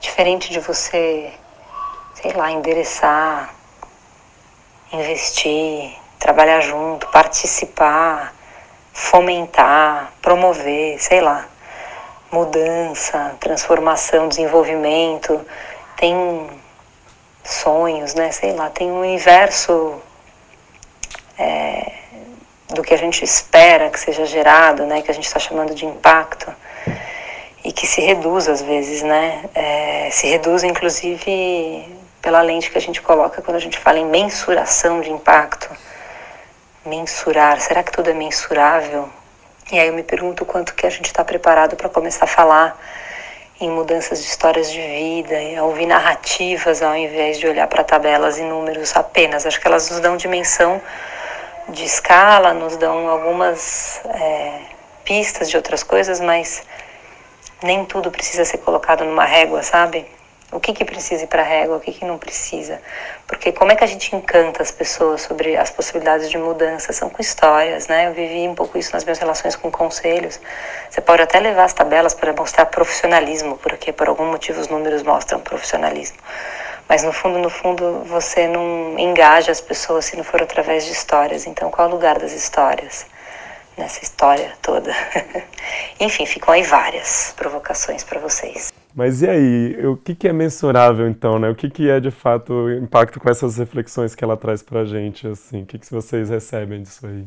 [0.00, 1.32] Diferente de você,
[2.14, 3.54] sei lá, endereçar,
[4.92, 8.34] investir, trabalhar junto, participar,
[8.92, 11.46] fomentar, promover, sei lá
[12.30, 15.44] mudança, transformação, desenvolvimento,
[15.96, 16.14] tem
[17.42, 18.30] sonhos, né?
[18.30, 20.00] Sei lá, tem um universo
[21.36, 21.92] é,
[22.74, 25.02] do que a gente espera que seja gerado, né?
[25.02, 26.52] Que a gente está chamando de impacto
[27.64, 29.44] e que se reduz às vezes, né?
[29.54, 31.86] É, se reduz inclusive
[32.22, 35.68] pela lente que a gente coloca quando a gente fala em mensuração de impacto.
[36.84, 39.08] Mensurar, será que tudo é mensurável?
[39.72, 42.78] E aí eu me pergunto quanto que a gente está preparado para começar a falar
[43.60, 48.38] em mudanças de histórias de vida, a ouvir narrativas ao invés de olhar para tabelas
[48.38, 49.44] e números apenas.
[49.44, 50.80] Acho que elas nos dão dimensão
[51.70, 54.60] de escala, nos dão algumas é,
[55.04, 56.62] pistas de outras coisas, mas
[57.62, 60.06] nem tudo precisa ser colocado numa régua, sabe?
[60.52, 62.82] O que, que precisa ir para a régua, o que, que não precisa.
[63.28, 66.92] Porque como é que a gente encanta as pessoas sobre as possibilidades de mudança?
[66.92, 68.08] São com histórias, né?
[68.08, 70.40] Eu vivi um pouco isso nas minhas relações com conselhos.
[70.90, 75.04] Você pode até levar as tabelas para mostrar profissionalismo, porque por algum motivo os números
[75.04, 76.18] mostram profissionalismo.
[76.90, 80.90] Mas no fundo, no fundo, você não engaja as pessoas se não for através de
[80.90, 81.46] histórias.
[81.46, 83.06] Então, qual é o lugar das histórias?
[83.78, 84.90] Nessa história toda.
[86.00, 88.72] Enfim, ficam aí várias provocações para vocês.
[88.92, 91.48] Mas e aí, o que, que é mensurável então, né?
[91.48, 94.84] O que, que é de fato o impacto com essas reflexões que ela traz pra
[94.84, 95.62] gente, assim?
[95.62, 97.24] O que, que vocês recebem disso aí?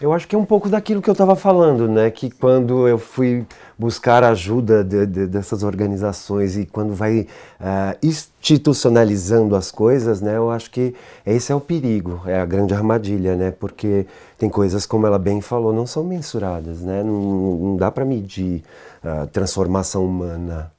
[0.00, 2.10] Eu acho que é um pouco daquilo que eu estava falando, né?
[2.10, 3.46] Que quando eu fui
[3.78, 7.20] buscar ajuda de, de, dessas organizações e quando vai
[7.60, 10.36] uh, institucionalizando as coisas, né?
[10.36, 13.52] Eu acho que esse é o perigo, é a grande armadilha, né?
[13.52, 17.02] Porque tem coisas, como ela bem falou, não são mensuradas, né?
[17.02, 17.20] Não,
[17.56, 18.62] não dá para medir
[19.02, 20.73] a transformação humana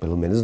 [0.00, 0.42] pelo menos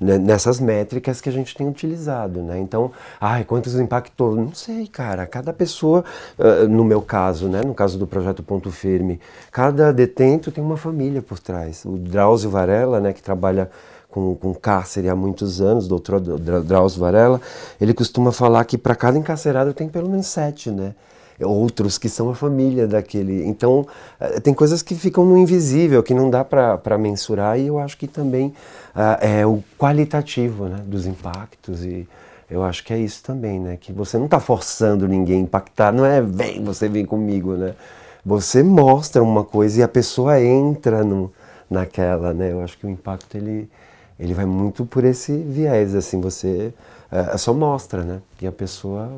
[0.00, 2.58] nessas métricas que a gente tem utilizado, né?
[2.58, 4.34] Então, ai, quantos impactou?
[4.34, 5.26] Não sei, cara.
[5.26, 6.04] Cada pessoa,
[6.38, 7.62] uh, no meu caso, né?
[7.62, 9.20] No caso do projeto Ponto Firme,
[9.52, 11.84] cada detento tem uma família por trás.
[11.84, 13.12] O Drauzio Varela, né?
[13.12, 13.70] Que trabalha
[14.10, 17.40] com, com cárcere há muitos anos, doutor Drauzio Varela,
[17.80, 20.94] ele costuma falar que para cada encarcerado tem pelo menos sete, né?
[21.40, 23.44] Outros que são a família daquele.
[23.46, 23.86] Então,
[24.18, 27.96] eh, tem coisas que ficam no invisível, que não dá para mensurar, e eu acho
[27.96, 28.48] que também
[28.94, 31.84] uh, é o qualitativo né, dos impactos.
[31.84, 32.08] E
[32.50, 33.76] eu acho que é isso também, né?
[33.80, 37.74] Que você não está forçando ninguém a impactar, não é vem, você vem comigo, né?
[38.24, 41.32] Você mostra uma coisa e a pessoa entra no,
[41.70, 42.52] naquela, né?
[42.52, 43.70] Eu acho que o impacto ele,
[44.18, 46.72] ele vai muito por esse viés, assim, você
[47.12, 48.20] uh, só mostra, né?
[48.40, 49.10] E a pessoa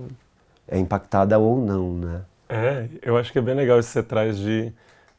[0.71, 2.21] é impactada ou não, né?
[2.49, 4.73] É, eu acho que é bem legal isso que você traz de.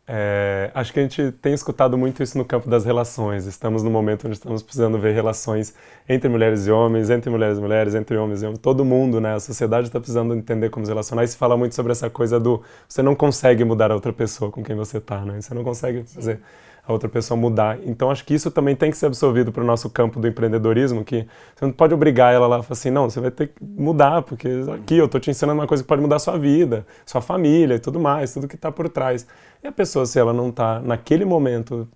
[0.08, 3.46] É, acho que a gente tem escutado muito isso no campo das relações.
[3.46, 5.74] Estamos no momento onde estamos precisando ver relações
[6.10, 8.60] entre mulheres e homens, entre mulheres e mulheres, entre homens e homens.
[8.60, 9.36] Todo mundo, né?
[9.36, 11.24] A sociedade está precisando entender como se relacionar.
[11.24, 14.52] E se fala muito sobre essa coisa do você não consegue mudar a outra pessoa
[14.52, 15.40] com quem você está, né?
[15.40, 16.42] Você não consegue fazer
[16.86, 17.80] a outra pessoa mudar.
[17.86, 21.04] Então acho que isso também tem que ser absorvido para o nosso campo do empreendedorismo,
[21.04, 23.64] que você não pode obrigar ela lá e falar assim, não, você vai ter que
[23.64, 26.86] mudar, porque aqui eu estou te ensinando uma coisa que pode mudar a sua vida,
[27.06, 29.28] sua família e tudo mais, tudo que está por trás.
[29.64, 31.88] E a pessoa, se ela não está naquele momento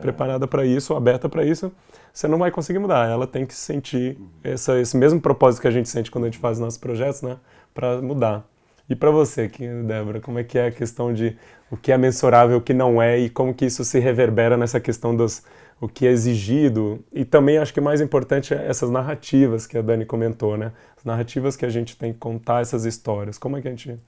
[0.00, 1.70] preparada para isso, aberta para isso,
[2.12, 3.08] você não vai conseguir mudar.
[3.08, 6.38] Ela tem que sentir essa, esse mesmo propósito que a gente sente quando a gente
[6.38, 7.36] faz nossos projetos, né,
[7.74, 8.46] para mudar.
[8.88, 9.48] E para você,
[9.86, 11.36] Débora, como é que é a questão de
[11.70, 14.80] o que é mensurável, o que não é e como que isso se reverbera nessa
[14.80, 15.42] questão dos
[15.80, 19.82] o que é exigido e também acho que mais importante é essas narrativas que a
[19.82, 20.72] Dani comentou, né?
[20.96, 23.38] As narrativas que a gente tem que contar essas histórias.
[23.38, 23.98] Como é que a gente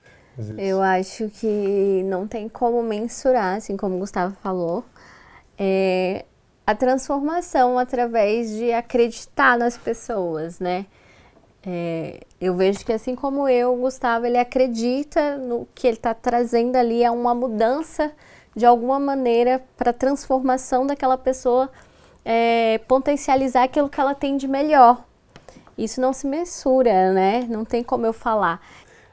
[0.59, 4.85] Eu acho que não tem como mensurar, assim como o Gustavo falou,
[5.59, 6.27] é
[6.67, 10.87] a transformação através de acreditar nas pessoas, né?
[11.65, 16.13] É, eu vejo que assim como eu, o Gustavo, ele acredita no que ele está
[16.13, 18.13] trazendo ali é uma mudança
[18.55, 21.71] de alguma maneira para a transformação daquela pessoa,
[22.25, 25.05] é, potencializar aquilo que ela tem de melhor.
[25.79, 27.47] isso não se mensura, né?
[27.49, 28.61] Não tem como eu falar.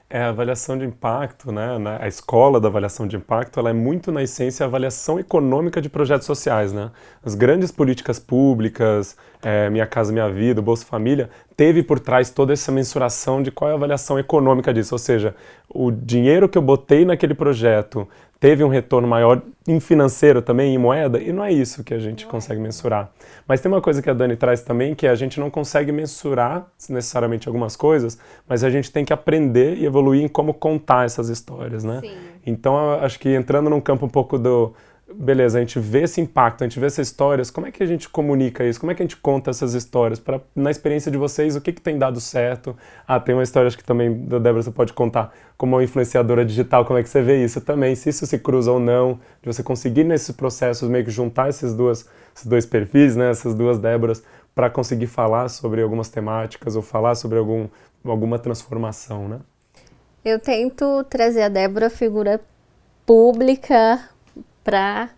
[0.09, 1.77] É, a avaliação de impacto, né?
[2.01, 5.87] A escola da avaliação de impacto, ela é muito, na essência, a avaliação econômica de
[5.87, 6.89] projetos sociais, né?
[7.23, 12.53] As grandes políticas públicas, é, Minha Casa Minha Vida, Bolsa Família, teve por trás toda
[12.53, 15.35] essa mensuração de qual é a avaliação econômica disso, ou seja,
[15.67, 18.07] o dinheiro que eu botei naquele projeto
[18.39, 21.99] teve um retorno maior em financeiro também, em moeda, e não é isso que a
[21.99, 22.63] gente não consegue é.
[22.63, 23.11] mensurar.
[23.45, 25.91] Mas tem uma coisa que a Dani traz também, que é a gente não consegue
[25.91, 28.17] mensurar necessariamente algumas coisas,
[28.47, 31.99] mas a gente tem que aprender e evoluir em como contar essas histórias, né?
[31.99, 32.17] Sim.
[32.45, 34.73] Então, acho que entrando num campo um pouco do
[35.13, 37.85] beleza, a gente vê esse impacto, a gente vê essas histórias, como é que a
[37.85, 38.79] gente comunica isso?
[38.79, 40.19] Como é que a gente conta essas histórias?
[40.19, 42.77] Pra, na experiência de vocês, o que, que tem dado certo?
[43.07, 46.45] Ah, tem uma história acho que também da Débora você pode contar, como uma influenciadora
[46.45, 47.95] digital, como é que você vê isso também?
[47.95, 51.73] Se isso se cruza ou não, de você conseguir nesses processos meio que juntar esses,
[51.73, 56.81] duas, esses dois perfis, né, essas duas Déboras, para conseguir falar sobre algumas temáticas ou
[56.81, 57.67] falar sobre algum,
[58.03, 59.39] alguma transformação, né?
[60.23, 62.41] Eu tento trazer a Débora figura
[63.05, 63.99] pública
[64.63, 65.09] para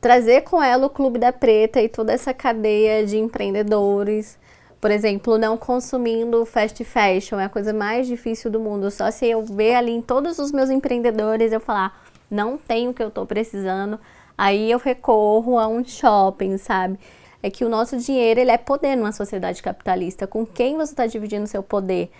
[0.00, 4.38] trazer com ela o Clube da Preta e toda essa cadeia de empreendedores.
[4.80, 8.90] Por exemplo, não consumindo fast fashion é a coisa mais difícil do mundo.
[8.90, 12.94] Só se eu ver ali em todos os meus empreendedores eu falar, não tenho o
[12.94, 13.98] que eu estou precisando,
[14.36, 16.98] aí eu recorro a um shopping, sabe?
[17.42, 20.26] É que o nosso dinheiro ele é poder numa sociedade capitalista.
[20.26, 22.10] Com quem você está dividindo seu poder?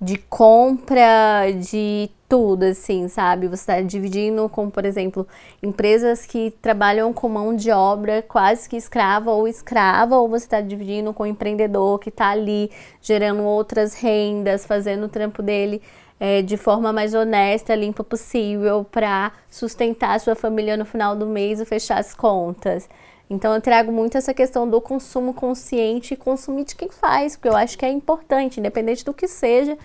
[0.00, 3.48] De compra de tudo, assim, sabe?
[3.48, 5.26] Você está dividindo com, por exemplo,
[5.62, 10.60] empresas que trabalham com mão de obra quase que escrava ou escrava, ou você está
[10.60, 15.80] dividindo com o empreendedor que está ali gerando outras rendas, fazendo o trampo dele
[16.18, 21.26] é, de forma mais honesta, limpa possível, para sustentar a sua família no final do
[21.26, 22.88] mês e fechar as contas.
[23.28, 27.48] Então eu trago muito essa questão do consumo consciente e consumir de quem faz, porque
[27.48, 29.76] eu acho que é importante, independente do que seja.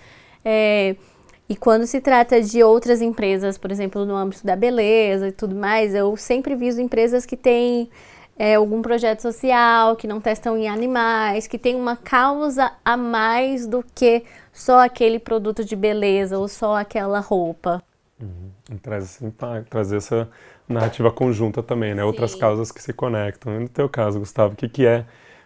[0.44, 0.94] É,
[1.48, 5.54] e quando se trata de outras empresas, por exemplo, no âmbito da beleza e tudo
[5.54, 7.90] mais, eu sempre viso empresas que têm
[8.38, 13.66] é, algum projeto social, que não testam em animais, que tem uma causa a mais
[13.66, 17.82] do que só aquele produto de beleza ou só aquela roupa.
[18.20, 18.78] Uhum.
[18.80, 19.20] Traz
[19.68, 20.30] trazer essa
[20.72, 22.02] narrativa conjunta também, né?
[22.02, 22.06] Sim.
[22.06, 23.60] Outras causas que se conectam.
[23.60, 25.04] no teu caso, Gustavo, o que, que é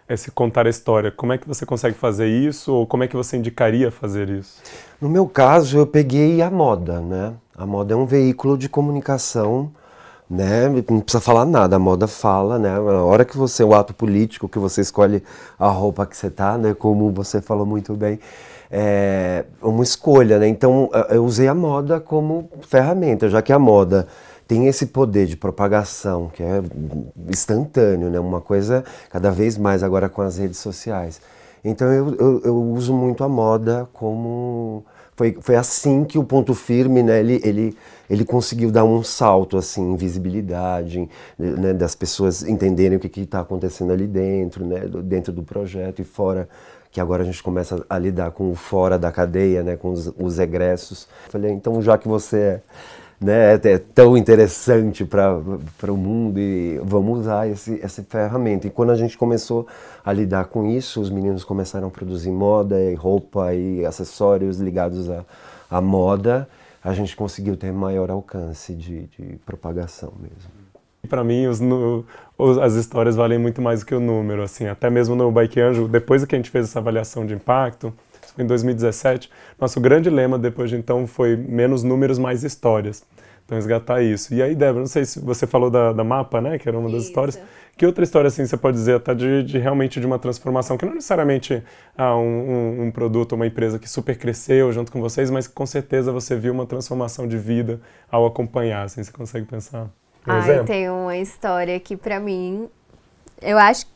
[0.08, 1.10] esse contar a história?
[1.10, 4.62] Como é que você consegue fazer isso ou como é que você indicaria fazer isso?
[5.00, 7.34] No meu caso, eu peguei a moda, né?
[7.56, 9.70] A moda é um veículo de comunicação,
[10.28, 10.68] né?
[10.68, 12.78] Não precisa falar nada, a moda fala, né?
[12.78, 15.22] Na hora que você, o ato político, que você escolhe
[15.58, 16.74] a roupa que você tá, né?
[16.74, 18.20] Como você falou muito bem,
[18.70, 20.48] é uma escolha, né?
[20.48, 24.06] Então, eu usei a moda como ferramenta, já que a moda
[24.46, 26.62] tem esse poder de propagação que é
[27.28, 28.20] instantâneo, né?
[28.20, 31.20] uma coisa cada vez mais agora com as redes sociais.
[31.64, 34.84] Então eu, eu, eu uso muito a moda como.
[35.16, 37.76] Foi, foi assim que o ponto firme, né, ele, ele,
[38.08, 43.40] ele conseguiu dar um salto assim, em visibilidade, né, das pessoas entenderem o que está
[43.40, 46.46] acontecendo ali dentro, né, dentro do projeto e fora,
[46.90, 50.12] que agora a gente começa a lidar com o fora da cadeia, né, com os,
[50.18, 51.08] os egressos.
[51.30, 52.62] Falei, então já que você é
[53.20, 58.66] né, é tão interessante para o mundo e vamos usar esse, essa ferramenta.
[58.66, 59.66] E quando a gente começou
[60.04, 65.08] a lidar com isso, os meninos começaram a produzir moda e roupa e acessórios ligados
[65.10, 65.24] à,
[65.70, 66.48] à moda,
[66.84, 70.50] a gente conseguiu ter maior alcance de, de propagação mesmo.
[71.08, 71.60] Para mim, os,
[72.36, 74.42] os, as histórias valem muito mais do que o número.
[74.42, 77.92] Assim, até mesmo no Bike Anjo, depois que a gente fez essa avaliação de impacto,
[78.38, 79.30] em 2017.
[79.60, 83.04] Nosso grande lema depois de então foi menos números, mais histórias.
[83.46, 84.34] Então, resgatar isso.
[84.34, 86.90] E aí, Débora, não sei se você falou da, da mapa, né, que era uma
[86.90, 87.08] das isso.
[87.10, 87.40] histórias.
[87.76, 90.84] Que outra história, assim, você pode dizer até de, de realmente de uma transformação, que
[90.84, 91.62] não necessariamente
[91.96, 95.54] ah, um, um, um produto, uma empresa que super cresceu junto com vocês, mas que
[95.54, 97.78] com certeza você viu uma transformação de vida
[98.10, 99.84] ao acompanhar, assim, você consegue pensar?
[100.26, 100.64] Um Ai, exemplo?
[100.64, 102.66] tem uma história que para mim,
[103.42, 103.86] eu acho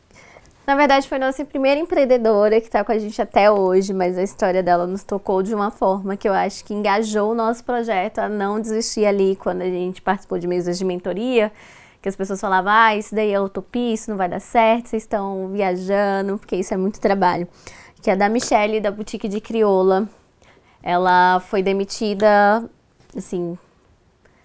[0.70, 4.22] na verdade, foi nossa primeira empreendedora que está com a gente até hoje, mas a
[4.22, 8.20] história dela nos tocou de uma forma que eu acho que engajou o nosso projeto
[8.20, 11.50] a não desistir ali quando a gente participou de mesas de mentoria,
[12.00, 15.02] que as pessoas falavam, ah, isso daí é utopia, isso não vai dar certo, vocês
[15.02, 17.48] estão viajando, porque isso é muito trabalho.
[18.00, 20.08] Que é da Michelle, da Boutique de Crioula.
[20.80, 22.64] Ela foi demitida,
[23.16, 23.58] assim,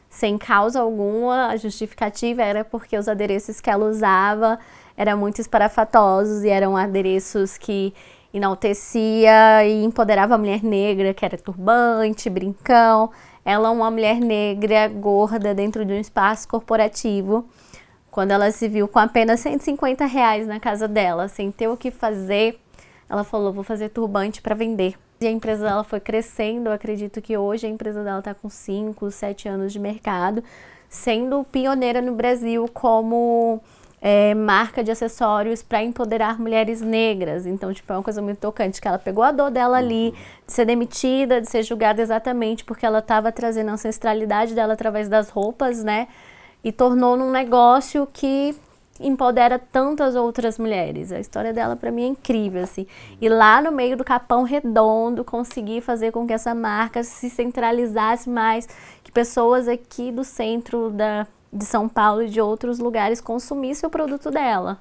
[0.09, 4.57] sem causa alguma, a justificativa era porque os adereços que ela usava
[4.97, 7.93] eram muito esparafatosos e eram adereços que
[8.33, 13.09] enaltecia e empoderava a mulher negra, que era turbante, brincão.
[13.43, 17.45] Ela é uma mulher negra gorda dentro de um espaço corporativo.
[18.11, 21.91] Quando ela se viu com apenas 150 reais na casa dela, sem ter o que
[21.91, 22.59] fazer,
[23.09, 24.95] ela falou: vou fazer turbante para vender.
[25.21, 26.67] E a empresa dela foi crescendo.
[26.67, 30.43] Eu acredito que hoje a empresa dela está com 5, 7 anos de mercado,
[30.89, 33.61] sendo pioneira no Brasil como
[34.07, 37.47] é, marca de acessórios para empoderar mulheres negras.
[37.47, 40.13] Então, tipo, é uma coisa muito tocante, que ela pegou a dor dela ali,
[40.45, 45.09] de ser demitida, de ser julgada exatamente porque ela estava trazendo a ancestralidade dela através
[45.09, 46.07] das roupas, né?
[46.63, 48.55] E tornou num negócio que
[48.99, 51.11] empodera tantas outras mulheres.
[51.11, 52.85] A história dela para mim é incrível assim.
[53.19, 58.29] E lá no meio do Capão Redondo conseguir fazer com que essa marca se centralizasse
[58.29, 58.67] mais,
[59.03, 61.25] que pessoas aqui do centro da
[61.55, 64.77] de São Paulo e de outros lugares consumissem o produto dela.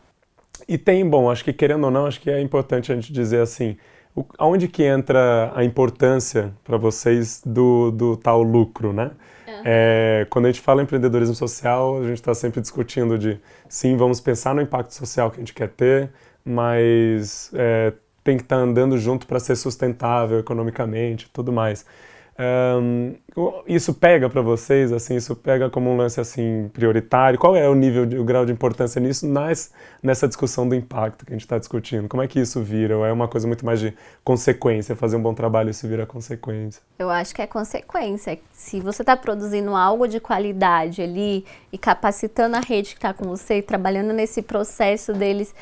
[0.69, 3.41] E tem, bom, acho que querendo ou não, acho que é importante a gente dizer
[3.41, 3.77] assim,
[4.15, 9.11] o, aonde que entra a importância para vocês do, do tal lucro, né?
[9.67, 13.97] É, quando a gente fala em empreendedorismo social, a gente está sempre discutindo de, sim,
[13.97, 16.11] vamos pensar no impacto social que a gente quer ter,
[16.45, 21.87] mas é, tem que estar tá andando junto para ser sustentável economicamente, tudo mais.
[22.39, 23.15] Um,
[23.67, 27.39] isso pega para vocês, assim, isso pega como um lance assim prioritário?
[27.39, 31.33] Qual é o nível, o grau de importância nisso nas, nessa discussão do impacto que
[31.33, 32.09] a gente está discutindo?
[32.09, 32.97] Como é que isso vira?
[32.97, 36.81] Ou é uma coisa muito mais de consequência, fazer um bom trabalho isso vira consequência?
[36.97, 38.39] Eu acho que é consequência.
[38.53, 43.25] Se você está produzindo algo de qualidade ali e capacitando a rede que está com
[43.25, 45.53] você, trabalhando nesse processo deles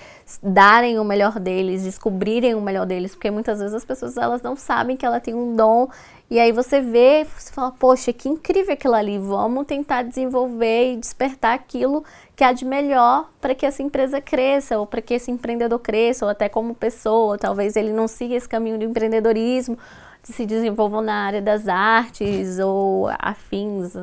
[0.42, 4.56] darem o melhor deles, descobrirem o melhor deles, porque muitas vezes as pessoas elas não
[4.56, 5.88] sabem que ela tem um dom
[6.32, 10.96] e aí você vê, você fala, poxa, que incrível aquilo ali, vamos tentar desenvolver e
[10.96, 12.04] despertar aquilo
[12.34, 16.24] que há de melhor para que essa empresa cresça, ou para que esse empreendedor cresça,
[16.24, 19.78] ou até como pessoa, talvez ele não siga esse caminho do empreendedorismo,
[20.22, 23.94] se desenvolva na área das artes ou afins.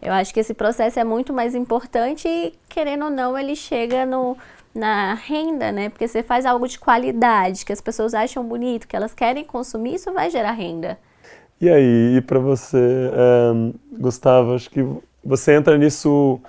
[0.00, 4.04] Eu acho que esse processo é muito mais importante e, querendo ou não, ele chega
[4.04, 4.36] no,
[4.74, 5.88] na renda, né?
[5.88, 9.94] Porque você faz algo de qualidade, que as pessoas acham bonito, que elas querem consumir,
[9.94, 10.98] isso vai gerar renda.
[11.60, 13.10] E aí, e para você,
[13.54, 14.84] um, Gustavo, acho que
[15.24, 16.40] você entra nisso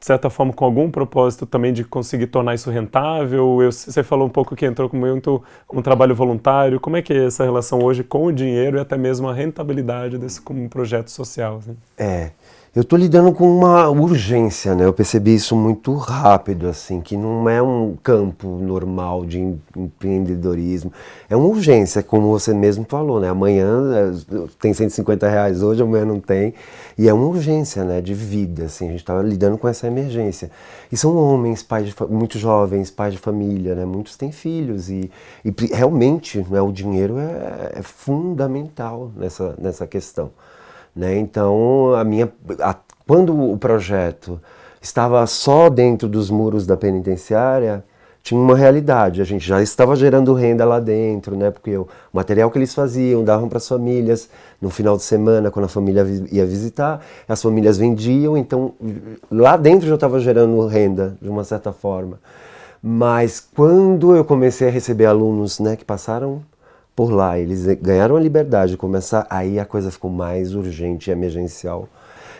[0.00, 3.60] de certa forma com algum propósito também de conseguir tornar isso rentável?
[3.60, 6.80] Eu, você falou um pouco que entrou com muito um trabalho voluntário.
[6.80, 10.16] Como é que é essa relação hoje com o dinheiro e até mesmo a rentabilidade
[10.16, 11.58] desse como um projeto social?
[11.58, 11.76] Assim?
[11.98, 12.30] É,
[12.72, 14.84] eu estou lidando com uma urgência, né?
[14.84, 19.40] Eu percebi isso muito rápido, assim, que não é um campo normal de
[19.76, 20.92] empreendedorismo.
[21.28, 23.28] É uma urgência, como você mesmo falou, né?
[23.28, 26.54] Amanhã é, tem 150 reais hoje, amanhã não tem.
[26.96, 28.00] E é uma urgência, né?
[28.00, 28.86] De vida, assim.
[28.86, 30.48] A gente está lidando com essa emergência.
[30.92, 33.84] E são homens, pais de, muito jovens, pais de família, né?
[33.84, 35.10] Muitos têm filhos e,
[35.44, 40.30] e realmente né, o dinheiro é, é fundamental nessa, nessa questão.
[40.94, 41.18] Né?
[41.18, 42.74] Então, a minha, a,
[43.06, 44.40] quando o projeto
[44.80, 47.84] estava só dentro dos muros da penitenciária,
[48.22, 49.20] tinha uma realidade.
[49.20, 51.50] A gente já estava gerando renda lá dentro, né?
[51.50, 54.28] Porque o material que eles faziam davam para as famílias
[54.60, 58.74] no final de semana, quando a família ia visitar, as famílias vendiam, então
[59.30, 62.20] lá dentro já estava gerando renda de uma certa forma.
[62.82, 66.42] Mas quando eu comecei a receber alunos, né, que passaram
[66.94, 71.12] por lá, eles ganharam a liberdade de começar, aí a coisa ficou mais urgente e
[71.12, 71.88] emergencial.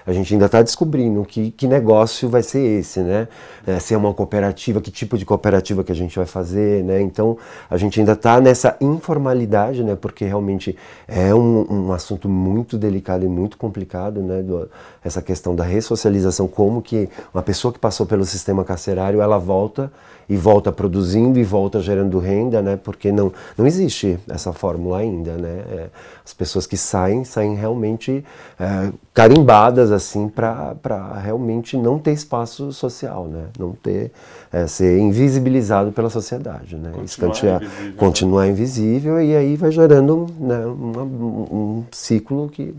[0.06, 3.28] A gente ainda está descobrindo que, que negócio vai ser esse, né?
[3.66, 7.00] É, se é uma cooperativa, que tipo de cooperativa que a gente vai fazer, né?
[7.00, 7.36] Então
[7.68, 9.96] a gente ainda está nessa informalidade, né?
[10.00, 10.76] Porque realmente
[11.06, 14.42] é um, um assunto muito delicado e muito complicado, né?
[14.42, 14.68] Do,
[15.04, 19.92] essa questão da ressocialização, como que uma pessoa que passou pelo sistema carcerário, ela volta
[20.30, 22.78] e volta produzindo e volta gerando renda, né?
[22.80, 25.64] Porque não, não existe essa fórmula ainda, né?
[25.68, 25.86] É,
[26.24, 28.24] as pessoas que saem, saem realmente
[28.58, 33.46] é, carimbadas, assim, para realmente não ter espaço social, né?
[33.58, 34.12] Não ter,
[34.52, 36.92] é, ser invisibilizado pela sociedade, né?
[36.94, 42.72] Continuar, invisível, continuar invisível e aí vai gerando né, uma, um ciclo que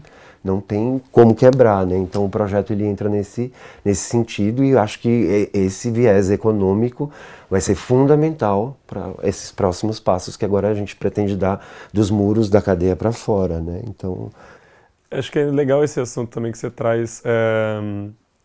[0.44, 1.98] não tem como quebrar, né?
[1.98, 3.52] Então o projeto ele entra nesse,
[3.86, 7.12] nesse sentido e acho que esse viés econômico
[7.50, 12.50] vai ser fundamental para esses próximos passos que agora a gente pretende dar dos muros
[12.50, 13.82] da cadeia para fora, né?
[13.88, 14.30] Então
[15.12, 17.80] acho que é legal esse assunto também que você traz é,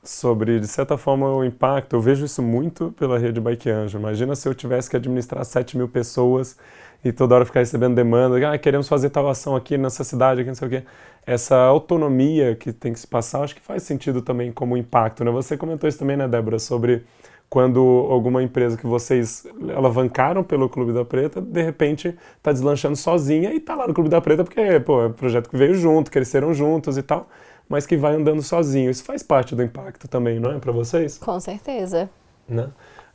[0.03, 1.95] sobre de certa forma o impacto.
[1.95, 3.99] Eu vejo isso muito pela rede Bike Anjo.
[3.99, 6.57] Imagina se eu tivesse que administrar 7 mil pessoas
[7.05, 10.49] e toda hora ficar recebendo demanda, ah, queremos fazer tal ação aqui nessa cidade, aqui
[10.49, 10.83] não sei o quê.
[11.27, 15.31] Essa autonomia que tem que se passar, acho que faz sentido também como impacto, né?
[15.33, 17.05] Você comentou isso também, né, Débora, sobre
[17.49, 19.47] quando alguma empresa que vocês
[19.77, 24.09] alavancaram pelo Clube da Preta, de repente está deslanchando sozinha e está lá no Clube
[24.09, 27.29] da Preta porque, pô, é um projeto que veio junto, cresceram juntos e tal,
[27.69, 28.91] mas que vai andando sozinho.
[28.91, 31.19] Isso faz parte do impacto também, não é, para vocês?
[31.19, 32.09] Com certeza.
[32.49, 32.69] Né?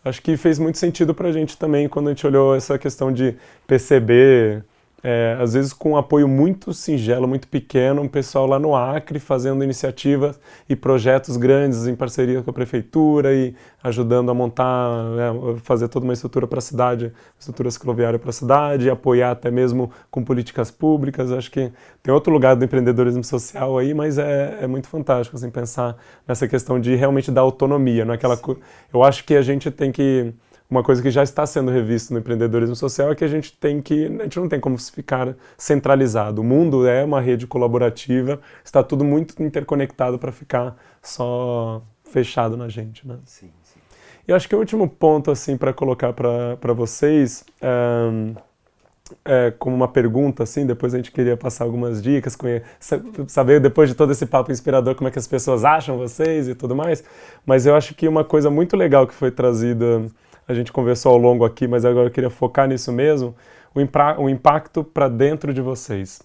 [0.03, 3.11] acho que fez muito sentido para a gente também quando a gente olhou essa questão
[3.11, 3.35] de
[3.67, 4.63] perceber
[5.03, 9.19] é, às vezes com um apoio muito singelo, muito pequeno, um pessoal lá no Acre
[9.19, 10.39] fazendo iniciativas
[10.69, 16.05] e projetos grandes em parceria com a prefeitura e ajudando a montar, é, fazer toda
[16.05, 20.69] uma estrutura para a cidade, estrutura cicloviária para a cidade, apoiar até mesmo com políticas
[20.69, 21.31] públicas.
[21.31, 21.71] Acho que
[22.03, 25.97] tem outro lugar do empreendedorismo social aí, mas é, é muito fantástico assim, pensar
[26.27, 28.05] nessa questão de realmente dar autonomia.
[28.05, 28.39] Não é aquela,
[28.93, 30.33] eu acho que a gente tem que
[30.71, 33.81] uma coisa que já está sendo revista no empreendedorismo social é que a gente tem
[33.81, 36.39] que a gente não tem como ficar centralizado.
[36.39, 42.69] O mundo é uma rede colaborativa, está tudo muito interconectado para ficar só fechado na
[42.69, 43.17] gente, né?
[43.25, 43.79] Sim, sim.
[44.25, 48.33] E acho que o último ponto assim para colocar para vocês é,
[49.25, 52.37] é, como uma pergunta assim, depois a gente queria passar algumas dicas,
[53.27, 56.55] saber depois de todo esse papo inspirador como é que as pessoas acham vocês e
[56.55, 57.03] tudo mais.
[57.45, 60.09] Mas eu acho que uma coisa muito legal que foi trazida
[60.51, 63.35] a gente conversou ao longo aqui, mas agora eu queria focar nisso mesmo,
[63.73, 63.79] o,
[64.23, 66.21] o impacto para dentro de vocês.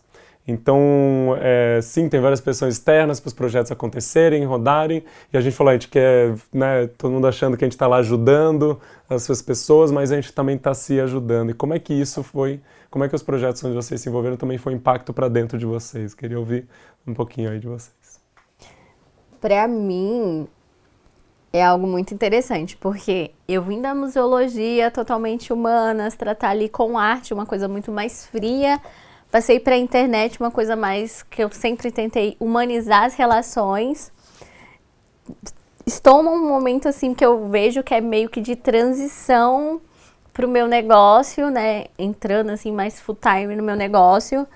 [0.49, 5.03] Então, é, sim, tem várias pessoas externas para os projetos acontecerem, rodarem,
[5.33, 7.89] e a gente falou, a gente quer, né, todo mundo achando que a gente está
[7.89, 11.51] lá ajudando as suas pessoas, mas a gente também está se ajudando.
[11.51, 12.61] E como é que isso foi,
[12.91, 15.67] como é que os projetos onde vocês se envolveram também foi impacto para dentro de
[15.67, 16.15] vocês?
[16.15, 16.69] Queria ouvir
[17.05, 18.21] um pouquinho aí de vocês.
[19.41, 20.47] Para mim,
[21.57, 27.33] é algo muito interessante, porque eu vim da museologia totalmente humanas, tratar ali com arte,
[27.33, 28.81] uma coisa muito mais fria.
[29.31, 34.13] Passei para a internet, uma coisa mais que eu sempre tentei humanizar as relações.
[35.85, 39.81] Estou num momento assim que eu vejo que é meio que de transição
[40.33, 41.87] para o meu negócio, né?
[41.99, 44.47] Entrando assim mais full time no meu negócio.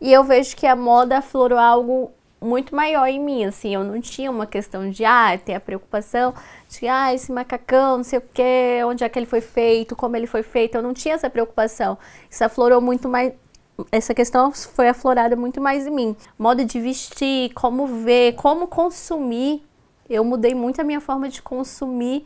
[0.00, 2.12] E eu vejo que a moda aflorou algo
[2.44, 6.34] muito maior em mim, assim, eu não tinha uma questão de, ah, ter a preocupação
[6.68, 10.16] de, ah, esse macacão, não sei o que, onde é que ele foi feito, como
[10.16, 11.96] ele foi feito, eu não tinha essa preocupação.
[12.30, 13.32] Isso aflorou muito mais,
[13.90, 16.16] essa questão foi aflorada muito mais em mim.
[16.38, 19.62] Modo de vestir, como ver, como consumir,
[20.08, 22.24] eu mudei muito a minha forma de consumir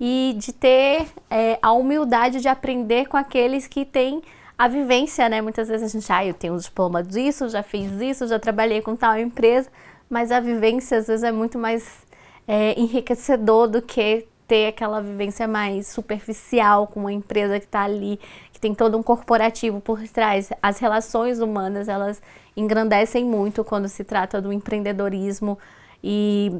[0.00, 4.22] e de ter é, a humildade de aprender com aqueles que têm
[4.60, 5.40] a vivência, né?
[5.40, 8.82] Muitas vezes a gente, ah, eu tenho um diploma disso, já fiz isso, já trabalhei
[8.82, 9.70] com tal empresa,
[10.06, 12.06] mas a vivência às vezes é muito mais
[12.46, 18.20] é, enriquecedor do que ter aquela vivência mais superficial com uma empresa que está ali,
[18.52, 20.50] que tem todo um corporativo por trás.
[20.62, 22.20] As relações humanas, elas
[22.54, 25.58] engrandecem muito quando se trata do empreendedorismo
[26.04, 26.52] e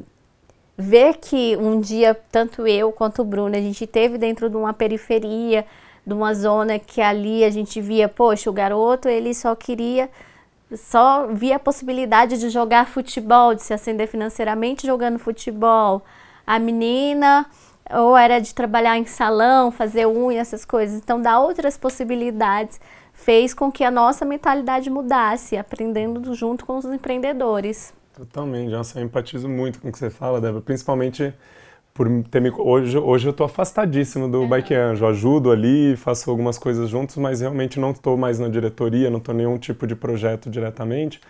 [0.75, 4.73] ver que um dia tanto eu quanto o Bruno a gente teve dentro de uma
[4.73, 5.67] periferia
[6.05, 10.09] de uma zona que ali a gente via, poxa, o garoto ele só queria,
[10.75, 16.01] só via a possibilidade de jogar futebol, de se ascender financeiramente jogando futebol.
[16.45, 17.45] A menina
[17.93, 20.97] ou era de trabalhar em salão, fazer unha, essas coisas.
[20.97, 22.79] Então, dar outras possibilidades
[23.13, 27.93] fez com que a nossa mentalidade mudasse, aprendendo junto com os empreendedores.
[28.15, 31.33] Totalmente, nossa, eu empatizo muito com o que você fala, Débora, principalmente
[32.01, 34.49] por ter me, hoje, hoje eu estou afastadíssimo do uhum.
[34.49, 35.05] Bike Anjo.
[35.05, 39.35] Ajudo ali, faço algumas coisas juntos, mas realmente não estou mais na diretoria, não estou
[39.35, 41.21] nenhum tipo de projeto diretamente.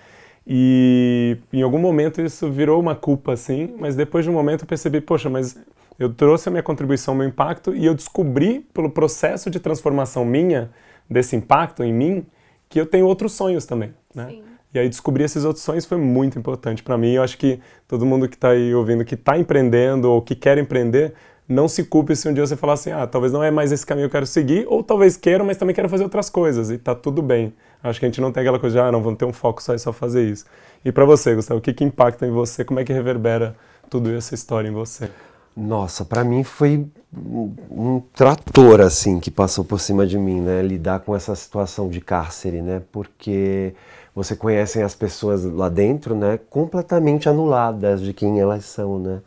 [0.48, 4.68] E em algum momento isso virou uma culpa, assim, mas depois de um momento eu
[4.68, 5.58] percebi, poxa, mas
[6.00, 10.70] eu trouxe a minha contribuição, meu impacto, e eu descobri, pelo processo de transformação minha,
[11.10, 12.26] desse impacto em mim,
[12.70, 14.28] que eu tenho outros sonhos também, né?
[14.30, 14.44] Sim.
[14.74, 17.14] E aí descobrir esses outros sonhos foi muito importante para mim.
[17.14, 20.58] Eu acho que todo mundo que está aí ouvindo, que está empreendendo ou que quer
[20.58, 21.14] empreender,
[21.48, 23.86] não se culpe se um dia você falar assim, ah, talvez não é mais esse
[23.86, 26.78] caminho que eu quero seguir, ou talvez quero, mas também quero fazer outras coisas, e
[26.78, 27.54] tá tudo bem.
[27.84, 29.62] Acho que a gente não tem aquela coisa de, ah, não, vamos ter um foco
[29.62, 30.46] só e só fazer isso.
[30.86, 32.64] E para você, Gustavo, o que, que impacta em você?
[32.64, 33.56] Como é que reverbera
[33.90, 35.10] tudo essa história em você?
[35.56, 40.62] Nossa, para mim foi um trator assim que passou por cima de mim, né?
[40.62, 42.82] Lidar com essa situação de cárcere, né?
[42.90, 43.74] Porque
[44.16, 49.22] você conhece as pessoas lá dentro, né, completamente anuladas de quem elas são, né?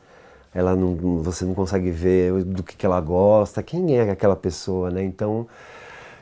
[0.55, 4.91] Ela não, você não consegue ver do que, que ela gosta, quem é aquela pessoa,
[4.91, 5.03] né?
[5.03, 5.47] Então,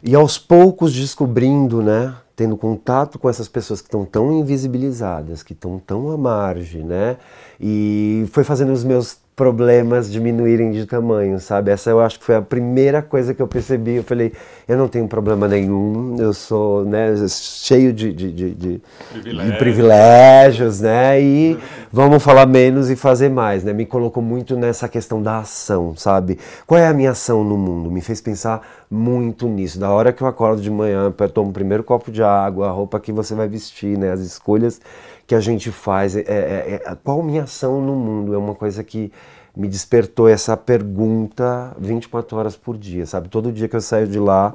[0.02, 5.52] e aos poucos descobrindo, né, tendo contato com essas pessoas que estão tão invisibilizadas, que
[5.52, 7.18] estão tão à margem, né?
[7.60, 11.70] E foi fazendo os meus problemas diminuírem de tamanho, sabe?
[11.70, 13.96] Essa eu acho que foi a primeira coisa que eu percebi.
[13.96, 14.32] Eu falei,
[14.68, 19.52] eu não tenho problema nenhum, eu sou né, cheio de, de, de, de, Privilégio.
[19.52, 21.20] de privilégios, né?
[21.20, 21.58] E
[21.90, 23.72] vamos falar menos e fazer mais, né?
[23.72, 26.38] Me colocou muito nessa questão da ação, sabe?
[26.66, 27.90] Qual é a minha ação no mundo?
[27.90, 28.60] Me fez pensar
[28.90, 29.80] muito nisso.
[29.80, 32.70] Da hora que eu acordo de manhã, eu tomo o primeiro copo de água, a
[32.70, 34.12] roupa que você vai vestir, né?
[34.12, 34.78] As escolhas
[35.26, 38.34] que a gente faz, é, é, é, qual minha ação no mundo?
[38.34, 39.12] É uma coisa que
[39.56, 43.28] me despertou essa pergunta 24 horas por dia, sabe?
[43.28, 44.54] Todo dia que eu saio de lá,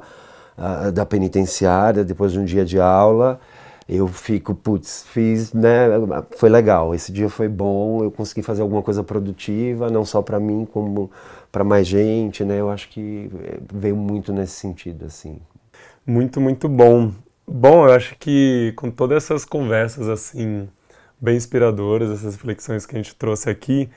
[0.58, 3.40] uh, da penitenciária, depois de um dia de aula,
[3.88, 5.86] eu fico, putz, fiz, né?
[6.36, 10.38] Foi legal, esse dia foi bom, eu consegui fazer alguma coisa produtiva, não só para
[10.38, 11.10] mim, como
[11.50, 12.60] para mais gente, né?
[12.60, 15.38] Eu acho que eh, veio muito nesse sentido, assim.
[16.06, 17.12] Muito, muito bom.
[17.50, 20.68] Bom, eu acho que com todas essas conversas, assim,
[21.18, 23.88] bem inspiradoras, essas reflexões que a gente trouxe aqui,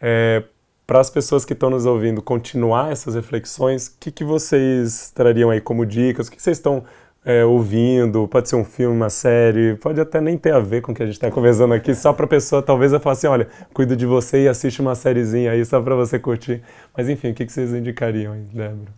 [0.00, 0.44] é,
[0.86, 5.50] para as pessoas que estão nos ouvindo continuar essas reflexões, o que, que vocês trariam
[5.50, 6.28] aí como dicas?
[6.28, 6.84] O que vocês estão
[7.24, 10.92] é, ouvindo, pode ser um filme, uma série, pode até nem ter a ver com
[10.92, 13.26] o que a gente está conversando aqui, só para a pessoa talvez eu falar assim,
[13.26, 16.62] olha, cuido de você e assiste uma sériezinha aí só para você curtir.
[16.96, 18.92] Mas enfim, o que, que vocês indicariam aí, Débora?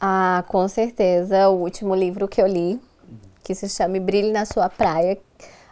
[0.00, 2.80] Ah, com certeza, o último livro que eu li,
[3.42, 5.18] que se chama Brilhe na Sua Praia,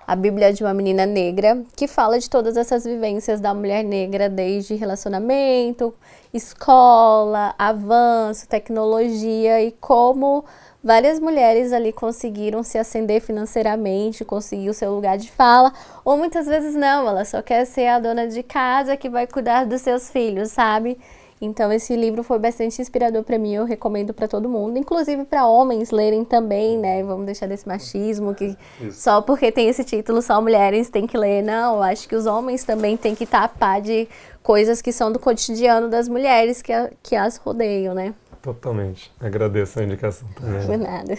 [0.07, 4.29] a Bíblia de uma Menina Negra, que fala de todas essas vivências da mulher negra,
[4.29, 5.95] desde relacionamento,
[6.33, 10.45] escola, avanço, tecnologia e como
[10.83, 15.73] várias mulheres ali conseguiram se ascender financeiramente, conseguir o seu lugar de fala,
[16.05, 19.67] ou muitas vezes não, ela só quer ser a dona de casa que vai cuidar
[19.67, 20.99] dos seus filhos, sabe?
[21.41, 25.47] Então esse livro foi bastante inspirador para mim, eu recomendo para todo mundo, inclusive para
[25.47, 27.03] homens lerem também, né?
[27.03, 29.01] Vamos deixar desse machismo que Isso.
[29.01, 31.77] só porque tem esse título só mulheres têm que ler, não.
[31.77, 34.09] Eu acho que os homens também têm que tapar de
[34.43, 36.73] coisas que são do cotidiano das mulheres que,
[37.03, 38.15] que as rodeiam, né?
[38.43, 39.13] Totalmente.
[39.21, 40.67] Agradeço a indicação também.
[40.67, 41.19] Por nada.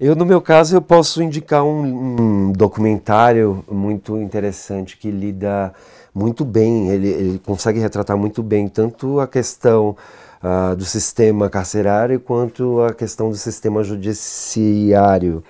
[0.00, 5.72] Eu, no meu caso, eu posso indicar um, um documentário muito interessante que lida
[6.14, 9.96] muito bem, ele, ele consegue retratar muito bem tanto a questão
[10.42, 15.42] uh, do sistema carcerário quanto a questão do sistema judiciário.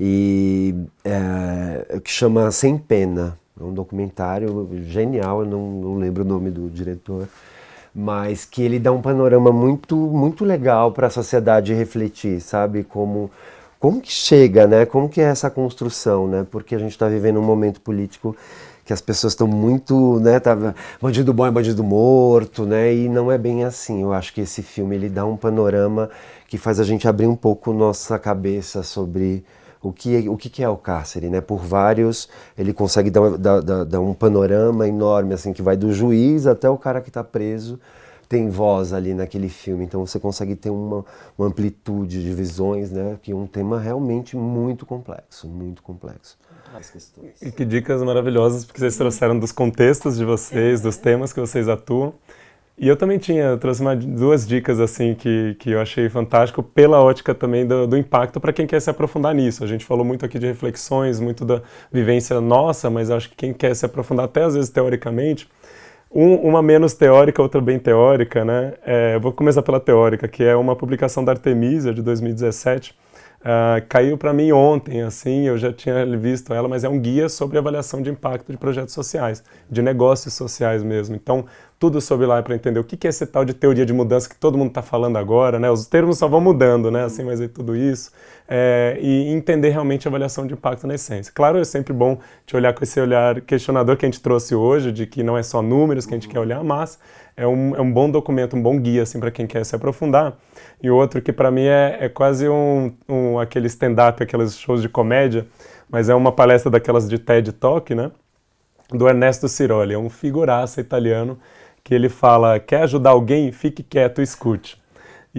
[0.00, 3.36] E é, que chama Sem Pena.
[3.60, 7.26] É um documentário genial, eu não, não lembro o nome do diretor
[7.94, 12.84] mas que ele dá um panorama muito muito legal para a sociedade refletir, sabe?
[12.84, 13.28] Como
[13.80, 14.86] como que chega, né?
[14.86, 16.46] Como que é essa construção, né?
[16.50, 18.36] Porque a gente está vivendo um momento político
[18.88, 20.40] que as pessoas estão muito, né?
[20.40, 20.56] Tá,
[20.98, 22.94] bandido bom é bandido morto, né?
[22.94, 24.00] E não é bem assim.
[24.00, 26.08] Eu acho que esse filme ele dá um panorama
[26.46, 29.44] que faz a gente abrir um pouco nossa cabeça sobre
[29.82, 31.42] o que, o que é o cárcere, né?
[31.42, 36.46] Por vários, ele consegue dar, dar, dar um panorama enorme, assim, que vai do juiz
[36.46, 37.78] até o cara que está preso,
[38.26, 39.84] tem voz ali naquele filme.
[39.84, 41.04] Então você consegue ter uma,
[41.36, 43.18] uma amplitude de visões, né?
[43.20, 46.38] Que é um tema realmente muito complexo, muito complexo.
[47.42, 51.68] E que dicas maravilhosas, porque vocês trouxeram dos contextos de vocês, dos temas que vocês
[51.68, 52.14] atuam.
[52.80, 57.02] E eu também tinha, trouxe uma, duas dicas assim que, que eu achei fantástico pela
[57.02, 59.64] ótica também do, do impacto para quem quer se aprofundar nisso.
[59.64, 61.60] A gente falou muito aqui de reflexões, muito da
[61.92, 65.48] vivência nossa, mas acho que quem quer se aprofundar até às vezes teoricamente,
[66.08, 68.74] um, uma menos teórica, outra bem teórica, né?
[68.86, 72.96] É, vou começar pela teórica, que é uma publicação da Artemisia de 2017,
[73.40, 77.28] Uh, caiu para mim ontem, assim, eu já tinha visto ela, mas é um guia
[77.28, 81.14] sobre avaliação de impacto de projetos sociais, de negócios sociais mesmo.
[81.14, 81.46] Então,
[81.78, 84.34] tudo sobre lá para entender o que é esse tal de teoria de mudança que
[84.34, 85.70] todo mundo está falando agora, né?
[85.70, 87.04] Os termos só vão mudando, né?
[87.04, 88.10] Assim, mas é tudo isso.
[88.48, 91.32] É, e entender realmente a avaliação de impacto na essência.
[91.32, 94.90] Claro, é sempre bom te olhar com esse olhar questionador que a gente trouxe hoje,
[94.90, 96.98] de que não é só números que a gente quer olhar, mas
[97.38, 100.36] é um, é um bom documento, um bom guia, assim, para quem quer se aprofundar.
[100.82, 104.88] E outro que para mim é, é quase um, um aquele stand-up, aqueles shows de
[104.88, 105.46] comédia,
[105.88, 108.10] mas é uma palestra daquelas de TED Talk, né?
[108.90, 111.38] Do Ernesto Ciroli, é um figuraça italiano
[111.84, 113.52] que ele fala: quer ajudar alguém?
[113.52, 114.77] Fique quieto, escute.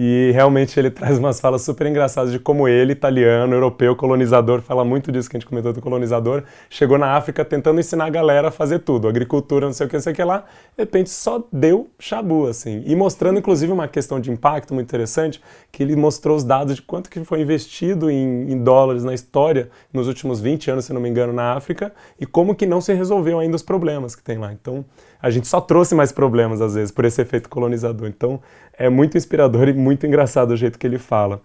[0.02, 4.82] E realmente ele traz umas falas super engraçadas de como ele, italiano, europeu, colonizador, fala
[4.82, 8.48] muito disso que a gente comentou do colonizador, chegou na África tentando ensinar a galera
[8.48, 11.10] a fazer tudo, agricultura, não sei o que, não sei o que lá, de repente
[11.10, 12.82] só deu chabu, assim.
[12.86, 15.38] E mostrando, inclusive, uma questão de impacto muito interessante,
[15.70, 19.68] que ele mostrou os dados de quanto que foi investido em, em dólares na história
[19.92, 22.94] nos últimos 20 anos, se não me engano, na África, e como que não se
[22.94, 24.50] resolveu ainda os problemas que tem lá.
[24.50, 24.82] Então,
[25.22, 28.08] a gente só trouxe mais problemas, às vezes, por esse efeito colonizador.
[28.08, 28.40] Então,
[28.80, 31.42] é muito inspirador e muito engraçado o jeito que ele fala.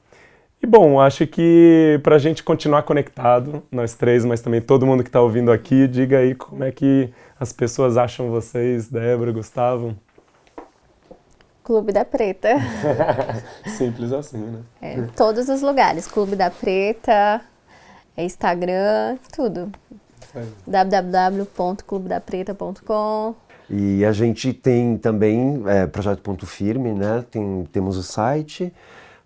[0.64, 5.04] E bom, acho que para a gente continuar conectado, nós três, mas também todo mundo
[5.04, 9.94] que está ouvindo aqui, diga aí como é que as pessoas acham vocês, Débora, Gustavo.
[11.62, 12.56] Clube da Preta.
[13.68, 14.62] Simples assim, né?
[14.82, 16.08] É, todos os lugares.
[16.08, 17.42] Clube da Preta,
[18.18, 19.70] Instagram, tudo.
[20.34, 20.42] É.
[20.66, 27.26] www.clubedapreta.com e a gente tem também é, Projeto Ponto Firme, né?
[27.30, 28.72] Tem, temos o site